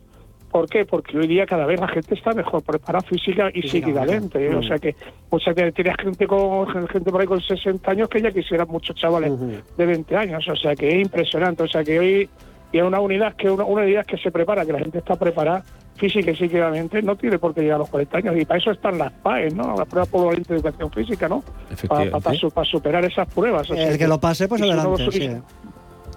[0.51, 0.87] ¿Por qué?
[0.87, 4.47] Porque hoy día cada vez la gente está mejor preparada física y psíquicamente.
[4.47, 4.55] ¿eh?
[4.55, 4.97] O sea que,
[5.29, 8.67] o sea que tienes gente con gente por ahí con 60 años que ya quisieran
[8.67, 9.31] muchos chavales
[9.77, 10.49] de 20 años.
[10.49, 11.65] O sea que es impresionante.
[11.65, 12.31] O sea que hoy
[12.73, 15.17] y es una unidad que una, una unidad que se prepara, que la gente está
[15.17, 15.65] preparada
[15.99, 18.37] física y psíquicamente, no tiene por qué llegar a los 40 años.
[18.39, 19.77] Y para eso están las PAE, ¿no?
[19.77, 21.43] Las pruebas polivalentes de educación física, ¿no?
[21.89, 23.69] Para, para, su- para superar esas pruebas.
[23.71, 25.09] El que lo pase, pues no adelante.
[25.13, 25.31] sí.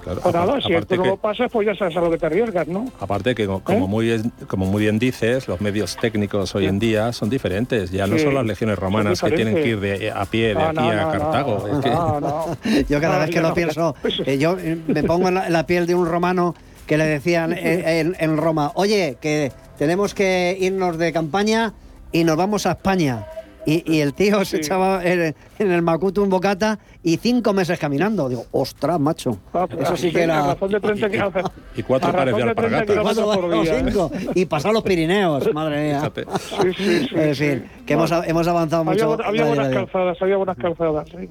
[0.03, 2.17] Claro, pues nada, si tú no que- lo pasas, pues ya sabes a lo que
[2.17, 2.85] te arriesgas, ¿no?
[2.99, 3.87] Aparte que, como, ¿Eh?
[3.87, 7.91] muy, como muy bien dices, los medios técnicos hoy en día son diferentes.
[7.91, 10.61] Ya no son las legiones romanas que tienen que ir de, a pie de No,
[10.69, 11.67] aquí no, a no, Cartago.
[11.67, 12.57] no, Es que- no, no.
[12.89, 13.53] Yo cada No, vez que lo no.
[13.53, 16.55] pienso, eh, yo eh, me pongo en la, en la piel de un romano
[16.87, 21.73] que le decían eh, en, en Roma, oye, que tenemos que irnos de campaña
[22.11, 23.25] y nos vamos a España.
[23.63, 27.77] Y, y el tío se echaba en, en el Macuto un bocata y cinco meses
[27.77, 28.27] caminando.
[28.27, 29.37] Digo, ostras, macho.
[29.79, 30.41] Eso sí que A era...
[30.47, 31.51] razón de 30 kilómetros.
[31.75, 33.03] Y cuatro pares de razón 30 alpargatas.
[33.23, 33.83] Cuatro, por día, ¿eh?
[33.85, 34.11] cinco.
[34.33, 36.11] Y pasar los Pirineos, madre mía.
[36.39, 37.15] Sí, sí, sí.
[37.15, 39.23] En fin, que hemos, hemos avanzado Había, mucho.
[39.23, 41.29] había buenas calzadas, había buenas calzadas, sí.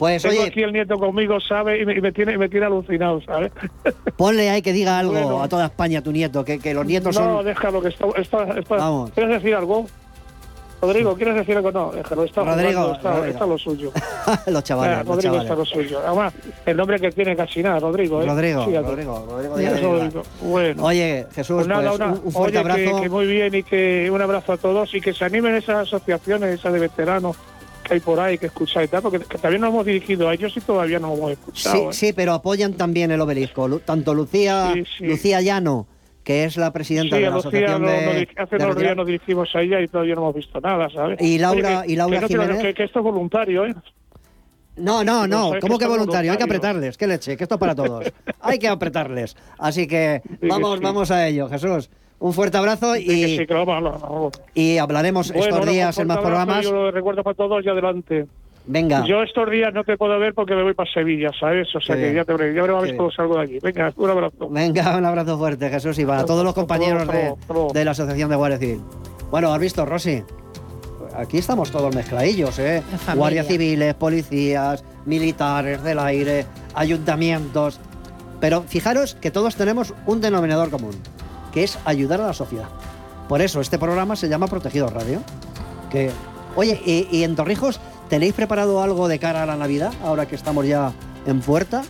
[0.00, 1.82] Pues Tengo oye, aquí el nieto conmigo, ¿sabe?
[1.82, 3.52] Y me, y me tiene, y me tiene alucinado, ¿sabes?
[4.16, 5.42] ponle ahí que diga algo Bueno.
[5.42, 7.44] a toda España tu nieto, que, que los nietos no, son...
[7.44, 9.10] déjalo, que está, está, está- Vamos.
[9.10, 9.86] ¿Quieres decir algo?
[10.80, 11.70] Rodrigo, ¿quieres decir algo?
[11.70, 13.32] No, déjalo, está Rodrigo, jugando, está, Rodrigo.
[13.34, 13.92] está lo suyo.
[14.46, 15.42] los chavales, los Rodrigo chavales.
[15.42, 16.00] está lo suyo.
[16.06, 16.32] Además,
[16.64, 18.22] el nombre que tiene casi nada, Rodrigo.
[18.22, 18.26] ¿eh?
[18.26, 18.88] Rodrigo, Fíjate.
[18.88, 19.56] Rodrigo, Rodrigo
[19.92, 20.22] Rodrigo.
[20.40, 20.84] Bueno.
[20.84, 23.02] Oye, Jesús, Pues nada, pues, una- un, fuerte oye, que- abrazo.
[23.02, 26.58] Que, muy bien y que un abrazo a todos y que se animen esas asociaciones,
[26.58, 27.36] esas de veteranos
[27.90, 30.60] que hay por ahí, que escucháis, porque que también nos hemos dirigido a ellos y
[30.60, 31.74] todavía no hemos escuchado.
[31.76, 31.92] Sí, ¿eh?
[31.92, 33.68] sí, pero apoyan también el obelisco.
[33.80, 35.06] Tanto Lucía, Sí, sí.
[35.06, 35.88] Lucía Llano,
[36.22, 38.76] que es la presidenta Sí, de la Lucía Asociación no- de, no hace de unos
[38.78, 41.18] días nos dirigimos a ella y todavía no hemos visto nada, ¿sabes?
[41.20, 42.62] Y Laura- Oye, que- y Laura que no Jiménez.
[42.62, 43.74] que, que esto es voluntario, ¿eh?
[44.76, 46.30] No, no, No, ¿cómo que voluntario?
[46.32, 48.10] Hay que apretarles, qué leche, que esto es para todos.
[48.40, 49.36] Hay que apretarles.
[49.58, 51.90] Así que vamos, vamos a ello, Jesús.
[52.20, 53.46] Un fuerte abrazo y, Sí, sí,
[54.54, 56.64] y hablaremos Bueno, estos días en más programas.
[56.64, 58.26] Yo lo recuerdo para todos y adelante.
[58.66, 59.04] Venga.
[59.06, 61.74] Yo estos días no te puedo ver porque me voy para Sevilla, ¿sabes?
[61.74, 62.16] O sea Qué que bien.
[62.16, 63.58] ya te veré, ya veré a ver Qué cuando salgo de allí.
[63.62, 64.48] Venga, un abrazo.
[64.50, 67.34] Venga, un abrazo fuerte, Jesús, y para todos los compañeros de,
[67.72, 68.80] de la Asociación de Guardia Civil.
[69.30, 70.22] Bueno, has visto, Rosy.
[71.16, 72.82] Aquí estamos todos mezcladillos, ¿eh?
[73.16, 76.44] Guardias civiles, policías, militares del aire,
[76.74, 77.80] ayuntamientos.
[78.40, 80.92] Pero fijaros que todos tenemos un denominador común,
[81.52, 82.68] que es ayudar a la sociedad.
[83.28, 85.22] Por eso este programa se llama Protegido Radio.
[85.90, 86.10] Que,
[86.56, 90.34] oye, ¿y, y en Torrijos tenéis preparado algo de cara a la Navidad, ahora que
[90.36, 90.92] estamos ya
[91.26, 91.82] en puerta?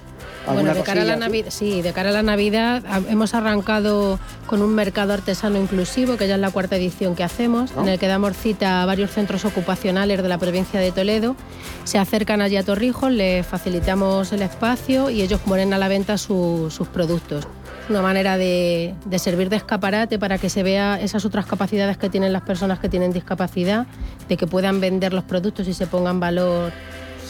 [0.47, 1.17] Bueno, ¿Alguna de cara a la?
[1.17, 6.17] Navidad, sí, de cara a la Navidad a- hemos arrancado con un mercado artesano inclusivo,
[6.17, 7.83] que ya es la cuarta edición que hacemos, Ah.
[7.83, 11.37] en el que damos cita a varios centros ocupacionales de la provincia de Toledo.
[11.85, 16.17] Se acercan allí a Torrijos, les facilitamos el espacio y ellos ponen a la venta
[16.17, 17.47] su- sus productos.
[17.91, 22.09] Una manera de, de servir de escaparate para que se vea esas otras capacidades que
[22.09, 23.87] tienen las personas que tienen discapacidad,
[24.29, 26.73] de que puedan vender los productos y se ponga en valor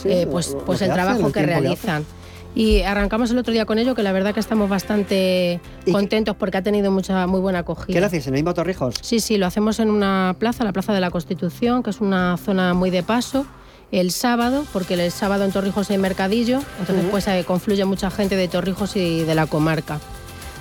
[0.01, 2.05] Sí, eh, pues, lo pues el trabajo el que realizan.
[2.53, 6.57] Y arrancamos el otro día con ello, que la verdad que estamos bastante contentos porque
[6.57, 7.93] ha tenido mucha muy buena acogida.
[7.93, 8.95] ¿Qué lo hacéis en el mismo Torrijos?
[9.01, 12.37] Sí, sí, lo hacemos en una plaza, la Plaza de la Constitución, que es una
[12.37, 13.45] zona muy de paso.
[13.91, 17.11] El sábado, porque el sábado en Torrijos hay mercadillo, entonces Ujú.
[17.11, 19.99] pues eh, confluye mucha gente de Torrijos y de la comarca.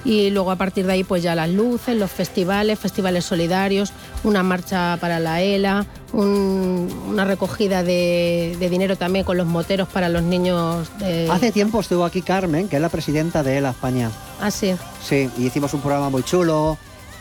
[0.05, 3.93] Y luego a partir de ahí pues ya las luces, los festivales, festivales solidarios,
[4.25, 9.89] una marcha para la ELA, un- una recogida de, de dinero también con los moteros
[9.89, 10.89] para los niños.
[10.99, 14.11] de- Hace tiempo estuvo aquí Carmen, que es la presidenta de ELA España.
[14.41, 14.75] Ah, sí.
[15.07, 16.79] Sí, y hicimos un programa muy chulo.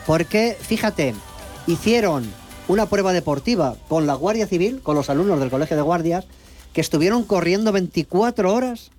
[0.08, 1.14] Porque, fíjate,
[1.68, 2.26] hicieron
[2.68, 6.26] una prueba deportiva con la Guardia Civil, con los alumnos del Colegio de Guardias,
[6.74, 8.92] que estuvieron corriendo 24 horas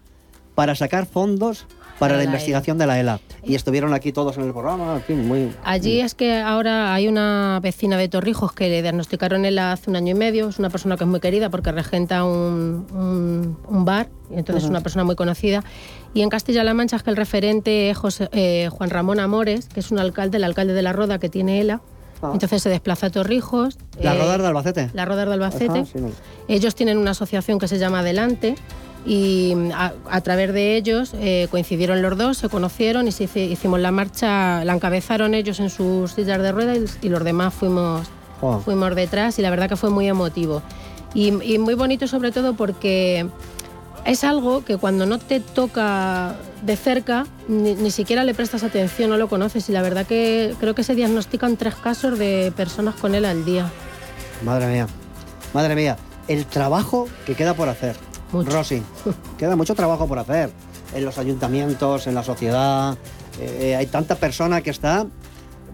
[0.54, 1.66] para sacar fondos
[2.00, 3.20] para, la, la investigación de la ELA.
[3.44, 5.52] Y estuvieron aquí todos en el programa, muy...
[5.64, 9.94] Allí es que ahora hay una vecina de Torrijos que le diagnosticaron él hace un
[9.96, 10.48] año y medio.
[10.48, 14.64] Es una persona que es muy querida porque regenta un, un- un bar, y entonces
[14.64, 15.62] es una persona muy conocida.
[16.12, 19.78] Y en Castilla-La Mancha es que el referente es José- eh, Juan Ramón Amores, que
[19.80, 21.80] es un alcalde, el alcalde de la Roda que tiene ELA,
[22.22, 22.32] Ah.
[22.34, 23.78] Entonces se desplaza a Torrijos.
[23.98, 24.90] La eh, Rodar de Albacete.
[24.92, 25.64] La Rodar de Albacete.
[25.78, 26.10] Ajá, sí, no.
[26.48, 28.56] Ellos tienen una asociación que se llama Adelante
[29.06, 33.80] y a, a través de ellos eh, coincidieron los dos, se conocieron y se hicimos
[33.80, 38.06] la marcha, la encabezaron ellos en sus sillas de ruedas y, y los demás fuimos,
[38.64, 40.62] fuimos detrás y la verdad que fue muy emotivo.
[41.14, 43.26] Y, y muy bonito sobre todo porque
[44.04, 49.10] es algo que cuando no te toca de cerca ni, ni siquiera le prestas atención,
[49.10, 52.94] no lo conoces y la verdad que creo que se diagnostican tres casos de personas
[52.94, 53.70] con él al día.
[54.44, 54.86] Madre mía,
[55.52, 55.96] madre mía,
[56.28, 57.96] el trabajo que queda por hacer.
[58.32, 58.82] Rosy,
[59.38, 60.50] queda mucho trabajo por hacer
[60.94, 62.96] en los ayuntamientos, en la sociedad.
[63.40, 65.06] Eh, hay tanta persona que está,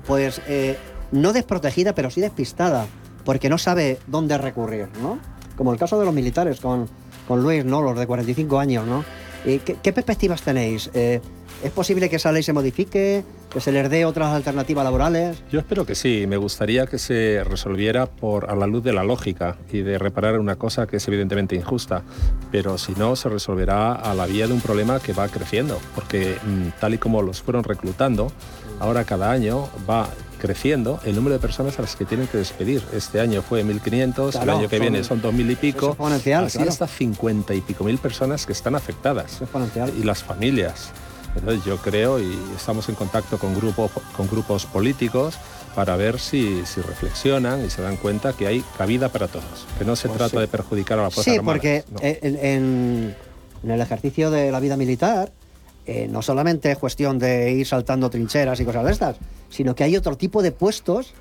[0.07, 0.79] pues, eh,
[1.13, 2.87] no desprotegida, pero sí despistada,
[3.25, 5.19] porque no sabe dónde recurrir, ¿no?
[5.57, 6.89] Como el caso de los militares con,
[7.27, 7.83] con Luis, ¿no?
[7.83, 9.05] Los de 45 años, ¿no?
[9.45, 10.91] ¿Y qué, perspectivas tenéis?
[10.93, 11.21] Eh,
[11.65, 13.25] ¿Es posible que esa ley se modifique?
[13.51, 15.39] ¿Que se les dé otras alternativas laborales?
[15.51, 16.27] Yo espero que sí.
[16.29, 20.39] Me gustaría que se resolviera por a la luz de la lógica y de reparar
[20.39, 22.03] una cosa que es evidentemente injusta.
[22.53, 25.79] Pero si no, se resolverá a la vía de un problema que va creciendo.
[25.95, 28.31] Porque mm, tal y como los fueron reclutando,
[28.79, 32.83] ahora cada año va creciendo el número de personas a las que tienen que despedir.
[32.93, 35.89] Este año fue 1.500, el Claro, año que son- viene son 2.000 y pico.
[35.89, 36.71] exponencial, Así claro.
[36.71, 39.41] hasta 50 y pico mil personas que están afectadas.
[39.99, 40.91] Y las familias.
[41.37, 45.37] Entonces yo creo y estamos en contacto con grupos, con grupos políticos
[45.75, 49.85] para ver si, si reflexionan y se dan cuenta que hay cabida para todos, que
[49.85, 50.39] no se Pues trata sí.
[50.41, 51.55] de perjudicar a la fuerza Sí, armada.
[51.55, 53.17] porque en, en-
[53.63, 55.33] en el ejercicio de la vida militar
[55.87, 59.17] eh, no solamente es cuestión de ir saltando trincheras y cosas de estas,
[59.51, 61.13] sino que hay otro tipo de puestos,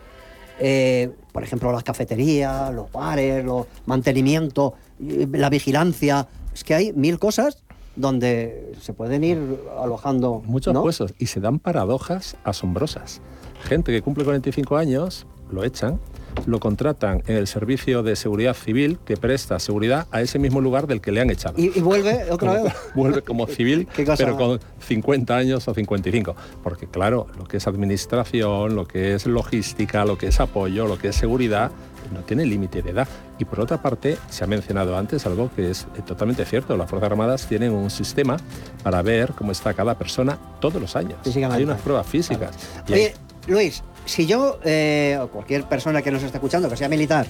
[0.59, 4.73] eh, por ejemplo, las cafeterías, los bares, los mantenimiento,
[5.05, 6.27] eh, la vigilancia.
[6.53, 7.57] Es que hay mil cosas
[7.95, 9.39] donde se pueden ir
[9.79, 10.41] alojando.
[10.45, 10.81] Muchos ¿no?
[10.81, 13.21] puestos y se dan paradojas asombrosas.
[13.63, 15.99] Gente que cumple 45 años, lo echan,
[16.45, 20.85] lo contratan en el servicio de seguridad civil que presta seguridad a ese mismo lugar
[20.85, 21.55] del que le han echado.
[21.57, 22.73] Y, y vuelve otra Como- vez.
[22.95, 23.87] vuelve como civil,
[24.17, 26.35] pero con 50 años o 55.
[26.61, 30.97] Porque claro, lo que es administración, lo que es logística, lo que es apoyo, lo
[30.97, 31.71] que es seguridad,
[32.11, 33.07] no tiene límite de edad.
[33.39, 36.75] Y por otra parte, se ha mencionado antes algo que es eh, totalmente cierto.
[36.77, 38.37] Las Fuerzas Armadas tienen un sistema
[38.83, 41.17] para ver cómo está cada persona todos los años.
[41.51, 42.55] Hay unas pruebas físicas.
[42.89, 43.13] Oye,
[43.47, 47.25] Luis, si yo eh, o cualquier persona que nos esté escuchando, que sea militar,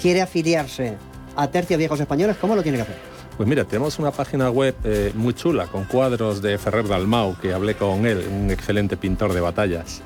[0.00, 0.96] quiere afiliarse
[1.36, 3.19] a Tercio Viejos Españoles, ¿cómo lo tiene que hacer?
[3.40, 7.54] Pues mira, tenemos una página web eh, muy chula con cuadros de Ferrer Dalmau, que
[7.54, 10.02] hablé con él, un excelente pintor de batallas.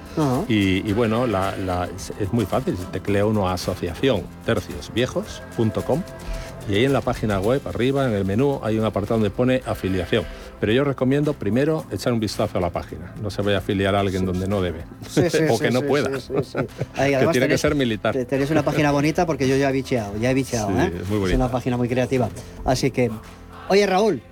[0.47, 6.03] Y, y bueno, la- la- es, es muy fácil, teclea uno a asociación terciosviejos.com
[6.69, 9.63] y ahí en la página web, arriba, en el menú, hay un apartado donde pone
[9.67, 10.25] afiliación.
[10.61, 13.13] Pero yo recomiendo primero echar un vistazo a la página.
[13.23, 14.83] No se vaya a afiliar a alguien donde no debe.
[15.09, 16.11] Sí, sí, o que no pueda.
[16.97, 18.15] Ahí, que tiene que ser militar.
[18.15, 20.93] te- Tenéis una página bonita porque yo ya he bicheado, ya he bicheado, ¿eh?
[21.03, 22.29] es muy una página muy creativa.
[22.65, 23.11] Así que,
[23.69, 24.23] oye Raúl,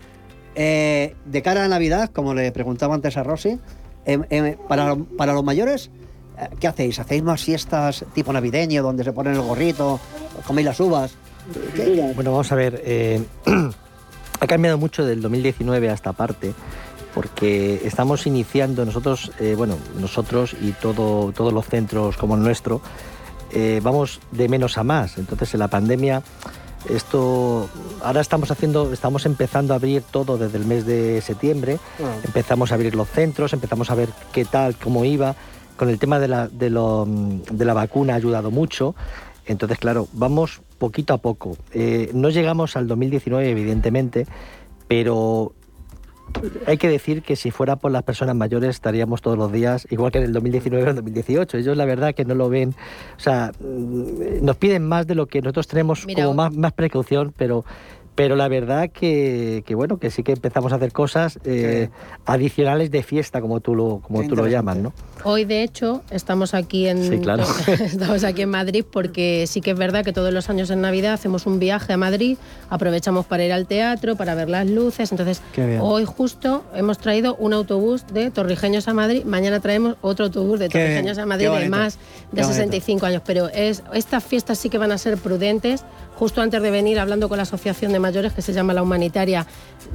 [0.54, 3.58] eh, de cara a Navidad, como le preguntaba antes a Rosy,
[4.04, 5.90] em, em, para, para los mayores,
[6.38, 6.98] eh, ¿qué hacéis?
[6.98, 10.00] ¿Hacéis más fiestas tipo navideño donde se ponen el gorrito,
[10.46, 11.14] coméis las uvas?
[12.14, 12.80] Bueno, vamos a ver.
[12.84, 13.22] eh,
[14.40, 16.53] ha cambiado mucho del 2019 a esta parte,
[17.14, 22.80] porque estamos iniciando nosotros, eh, bueno, nosotros y todo, todos los centros como el nuestro,
[23.53, 25.18] eh, vamos de menos a más.
[25.18, 26.22] Entonces, en la pandemia,
[26.88, 27.68] esto,
[28.03, 31.78] ahora estamos haciendo, estamos empezando a abrir todo desde el mes de septiembre.
[32.24, 35.34] Empezamos a abrir los centros, empezamos a ver qué tal, cómo iba.
[35.76, 38.95] Con el tema de la, de lo- de la vacuna ha ayudado mucho.
[39.47, 41.56] Entonces, claro, vamos poquito a poco.
[41.72, 44.26] Eh, no llegamos al 2019, evidentemente,
[44.88, 45.52] pero
[46.66, 50.10] hay que decir que si fuera por las personas mayores estaríamos todos los días igual
[50.10, 51.58] que en el 2019 o el 2018.
[51.58, 52.74] Ellos la verdad que no lo ven,
[53.16, 56.72] o sea, mm, nos piden más de lo que nosotros tenemos Mira, como más, más
[56.72, 57.64] precaución, pero
[58.14, 61.88] pero la verdad que, que, bueno, que sí que empezamos a hacer cosas eh,
[62.26, 64.92] adicionales de fiesta, como tú lo, como tú lo llamas, ¿no?
[65.24, 67.44] Hoy, de hecho, estamos aquí en Sí, claro.
[67.66, 71.12] estamos aquí en Madrid porque sí que es verdad que todos los años en Navidad
[71.14, 72.36] hacemos un viaje a Madrid,
[72.70, 75.10] aprovechamos para ir al teatro, para ver las luces.
[75.10, 75.40] Entonces,
[75.80, 80.68] hoy justo hemos traído un autobús de Torrijeños a Madrid, mañana traemos otro autobús de
[80.68, 81.98] Torrijeños a Madrid de más
[82.32, 82.54] de bonito.
[82.54, 83.22] 65 años.
[83.24, 85.84] Pero es, estas fiestas sí que van a ser prudentes.
[86.22, 89.44] Justo antes de venir, hablando con la asociación de mayores que se llama La Humanitaria,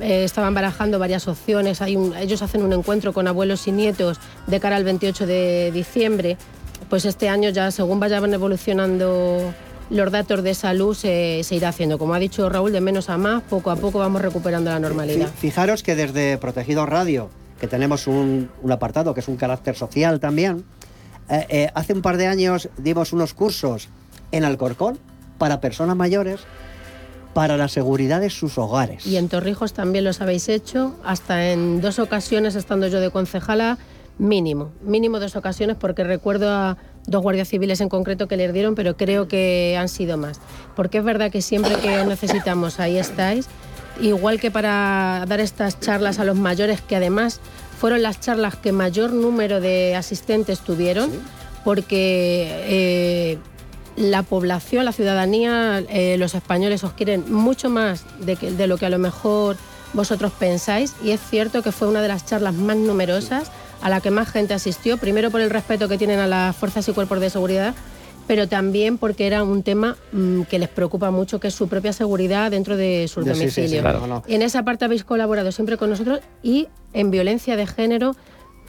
[0.02, 1.80] eh, estaban barajando varias opciones.
[1.80, 6.36] Ellos hacen un encuentro con abuelos y nietos de cara al 28 de diciembre.
[6.90, 9.54] Pues este año ya, según vayan evolucionando
[9.90, 11.98] los datos de salud, se, irá haciendo.
[11.98, 15.28] Como ha dicho Raúl, de menos a más, poco a poco vamos recuperando la normalidad.
[15.28, 19.78] Fi- Fijaros que desde Protegido Radio, que tenemos un, un apartado que es un carácter
[19.78, 20.66] social también,
[21.30, 23.88] Eh, eh, hace un par de años dimos unos cursos
[24.34, 24.98] en Alcorcón
[25.38, 26.42] para personas mayores
[27.34, 29.06] para la seguridad de sus hogares.
[29.06, 33.78] Y en Torrijos también los habéis hecho, hasta en dos ocasiones estando yo de concejala,
[34.18, 38.74] mínimo, mínimo dos ocasiones porque recuerdo a dos guardias civiles en concreto que les dieron,
[38.74, 40.40] pero creo que han sido más.
[40.76, 43.48] Porque es verdad que siempre que necesitamos ahí estáis,
[44.02, 47.40] igual que para dar estas charlas a los mayores, que además
[47.80, 51.12] fueron las charlas que mayor número de asistentes tuvieron,
[51.64, 53.38] porque eh,
[53.98, 58.78] la población, la ciudadanía, eh, los españoles os quieren mucho más de, que- de lo
[58.78, 59.58] que a lo mejor
[59.94, 64.00] vosotros pensáis y es cierto que fue una de las charlas más numerosas a la
[64.02, 67.20] que más gente asistió, primero por el respeto que tienen a las fuerzas y cuerpos
[67.22, 67.74] de seguridad,
[68.28, 71.94] pero también porque era un tema mm, que les preocupa mucho, que es su propia
[71.94, 73.82] seguridad dentro de sus sí, sí, sí, domicilios.
[73.82, 74.24] claro.
[74.28, 78.16] En esa parte habéis colaborado siempre con nosotros y en violencia de género,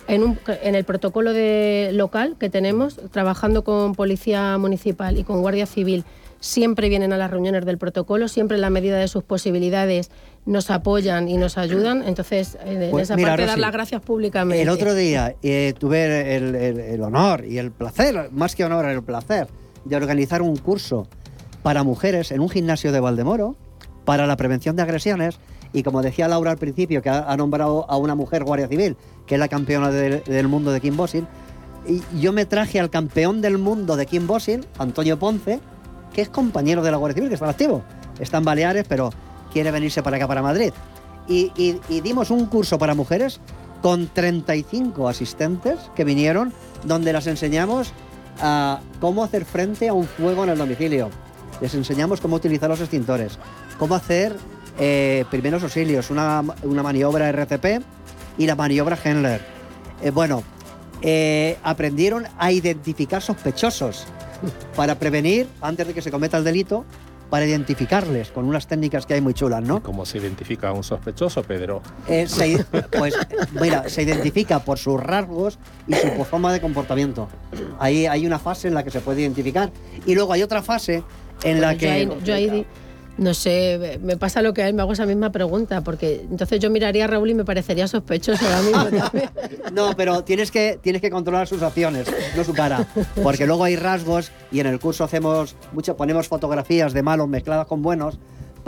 [0.09, 5.41] en, un- en el protocolo de, local que tenemos, trabajando con Policía Municipal y con
[5.43, 6.05] Guardia Civil,
[6.41, 10.11] siempre vienen a las reuniones del protocolo, siempre en la medida de sus posibilidades
[10.47, 12.03] nos apoyan y nos ayudan.
[12.07, 14.63] Entonces, en, Pues esa mira, parte, dar las gracias públicamente.
[14.63, 18.87] El otro día eh, tuve el, el- el honor y el placer, más que honor,
[18.87, 19.49] el placer
[19.85, 21.07] de organizar un curso
[21.63, 23.57] para mujeres en un gimnasio de Valdemoro
[24.05, 25.39] para la prevención de agresiones.
[25.73, 28.97] Y como decía Laura al principio, que ha, nombrado a una mujer guardia civil,
[29.27, 31.27] que es la campeona del, mundo de kickboxing,
[31.87, 35.61] y yo me traje al campeón del mundo de kickboxing, Antonio Ponce,
[36.13, 37.83] que es compañero de la Guardia Civil, que está activo.
[38.19, 39.11] Está en Baleares, pero
[39.53, 40.73] quiere venirse para acá, para Madrid.
[41.29, 43.41] Y, y- y dimos un curso para mujeres
[43.83, 46.53] con 35 asistentes que vinieron,
[46.85, 47.93] donde las enseñamos
[48.41, 51.11] a cómo hacer frente a un fuego en el domicilio.
[51.61, 53.39] Les enseñamos cómo utilizar los extintores,
[53.79, 54.37] cómo hacer
[54.79, 57.83] eh, primeros auxilios, una, una maniobra RCP
[58.39, 59.41] y la maniobra Hendler.
[60.03, 60.43] Eh, bueno,
[61.03, 64.07] eh, aprendieron a identificar sospechosos
[64.77, 66.85] para prevenir, antes de que se cometa el delito,
[67.31, 69.83] para identificarles con unas técnicas que hay muy chulas, ¿no?
[69.83, 71.83] ¿Cómo se identifica a un sospechoso, Pedro?
[72.09, 72.65] Eh, se-
[72.97, 73.15] pues
[73.61, 77.29] mira, se identifica por sus rasgos y su forma de comportamiento.
[77.79, 79.71] Ahí hay una fase en la que se puede identificar
[80.07, 81.03] y luego hay otra fase
[81.43, 82.67] en la yo que ahí- yo ahí di-
[83.19, 86.61] no sé, me pasa lo que a él, me hago esa misma pregunta, porque entonces
[86.61, 89.31] yo miraría a Raúl y me parecería sospechoso ahora mismo también.
[89.73, 92.07] no, pero tienes que tienes que controlar sus acciones,
[92.37, 92.87] no su cara,
[93.23, 97.67] porque luego hay rasgos y en el curso hacemos mucho ponemos fotografías de malos mezcladas
[97.67, 98.19] con buenos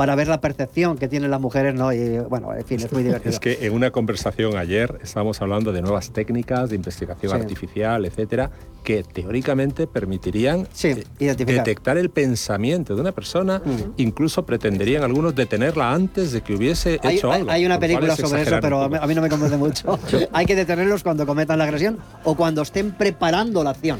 [0.00, 1.92] para ver la percepción que tienen las mujeres, ¿no?
[1.92, 3.32] Y bueno, en fin, es muy divertido.
[3.32, 7.36] Es que en una conversación ayer estábamos hablando de nuevas técnicas de investigación Sí.
[7.38, 8.50] artificial, etcétera,
[8.82, 11.04] que teóricamente permitirían eh,
[11.36, 13.60] detectar el pensamiento de una persona,
[13.98, 17.50] incluso pretenderían algunos detenerla antes de que hubiese Hay, hecho hay- algo.
[17.52, 19.98] hay una película sobre eso, pero a mí, no me convence mucho.
[20.32, 23.98] hay que detenerlos cuando cometan la agresión o cuando estén preparando la acción,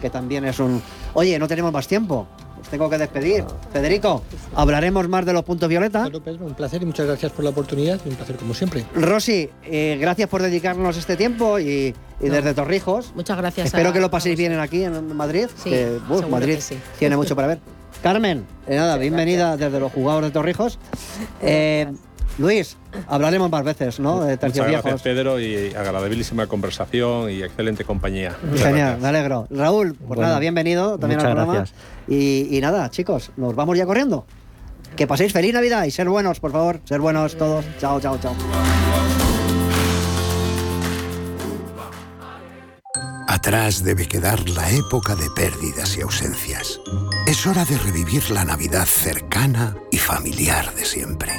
[0.00, 0.80] que también es un...
[1.12, 2.26] Oye, no tenemos más tiempo,
[2.72, 3.44] tengo que despedir.
[3.72, 4.22] Federico,
[4.56, 6.00] hablaremos más de los puntos violeta.
[6.02, 8.84] Bueno, Pedro, un placer y muchas gracias por la oportunidad y un placer como siempre.
[8.94, 13.12] Rosy, eh, gracias por dedicarnos este tiempo y, y desde Torrijos.
[13.14, 13.66] Muchas gracias.
[13.66, 15.46] Espero a- que lo paséis bien aquí en Madrid.
[15.62, 16.78] Sí, que, uf, Madrid que sí.
[16.98, 17.58] tiene mucho para ver.
[18.02, 20.78] Carmen, eh, nada, bienvenida desde los jugadores de Torrijos.
[21.42, 21.92] Eh,
[22.38, 24.24] Luis, hablaremos más veces, ¿no?
[24.24, 25.02] De Muchas gracias, viejos.
[25.02, 28.34] Pedro, y agradabilísima conversación y excelente compañía.
[28.42, 29.00] Muchas Genial, gracias.
[29.02, 29.46] me alegro.
[29.50, 31.52] Raúl, pues Bueno, nada, bienvenido también al muchas programa.
[31.58, 31.78] gracias.
[32.08, 34.26] Y, y nada, chicos, nos vamos ya corriendo.
[34.96, 36.80] Que paséis feliz Navidad y ser buenos, por favor.
[36.84, 37.64] Ser buenos todos.
[37.78, 38.34] Chao, chao, chao.
[43.28, 46.78] Atrás debe quedar la época de pérdidas y ausencias.
[47.26, 51.32] Es hora de revivir la Navidad cercana y familiar de siempre.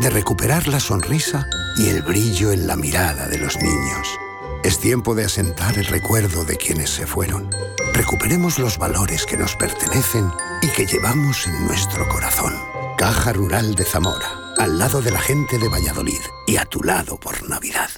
[0.00, 1.46] De recuperar la sonrisa
[1.78, 4.18] y el brillo en la mirada de los niños.
[4.66, 7.48] Es tiempo de asentar el recuerdo de quienes se fueron.
[7.92, 10.28] Recuperemos los valores que nos pertenecen
[10.60, 12.52] y que llevamos en nuestro corazón.
[12.98, 14.26] Caja Rural de Zamora,
[14.58, 17.90] al lado de la gente de Valladolid y a tu lado por Navidad.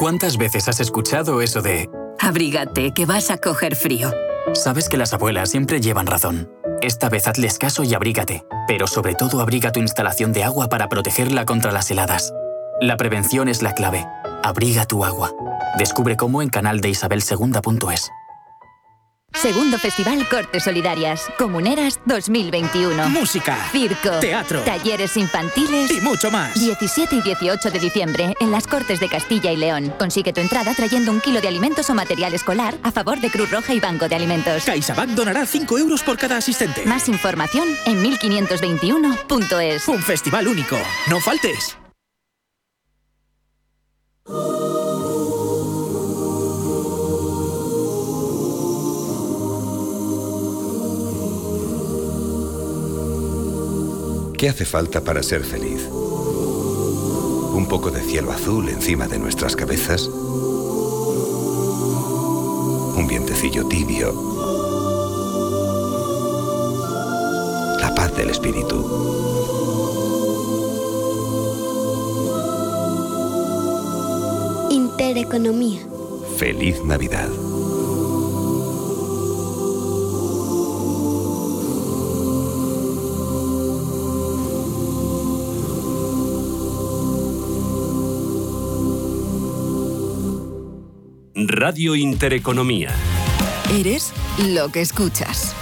[0.00, 1.88] ¿Cuántas veces has escuchado eso de...
[2.18, 4.12] Abrígate, que vas a coger frío.
[4.52, 6.50] Sabes que las abuelas siempre llevan razón.
[6.82, 10.88] Esta vez hazles caso y abrígate, pero sobre todo abriga tu instalación de agua para
[10.88, 12.34] protegerla contra las heladas.
[12.80, 14.08] La prevención es la clave.
[14.42, 15.32] Abriga tu agua.
[15.78, 18.10] Descubre cómo en canaldeisabelsegunda.es.
[19.32, 21.26] Segundo Festival Cortes Solidarias.
[21.38, 23.08] Comuneras 2021.
[23.10, 23.56] Música.
[23.70, 24.18] Circo.
[24.20, 24.60] Teatro.
[24.62, 25.90] Talleres infantiles.
[25.92, 26.58] Y mucho más.
[26.58, 29.94] 17 y 18 de diciembre en las Cortes de Castilla y León.
[29.98, 33.50] Consigue tu entrada trayendo un kilo de alimentos o material escolar a favor de Cruz
[33.50, 34.64] Roja y Banco de Alimentos.
[34.64, 36.84] CaixaBank donará 5 euros por cada asistente.
[36.84, 39.88] Más información en 1521.es.
[39.88, 40.76] Un festival único.
[41.08, 41.79] No faltes.
[54.40, 55.86] ¿Qué hace falta para ser feliz?
[55.90, 60.06] ¿Un poco de cielo azul encima de nuestras cabezas?
[62.96, 64.14] ¿Un vientecillo tibio?
[67.82, 68.78] La paz del espíritu.
[74.70, 75.80] Intereconomía.
[76.38, 77.28] Feliz Navidad.
[91.62, 92.88] Radio Intereconomía.
[93.78, 94.14] Eres
[94.48, 95.54] lo que escuchas.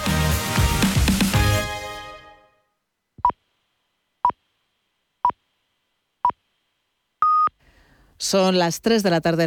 [8.16, 9.36] Son las 3 de la tarde.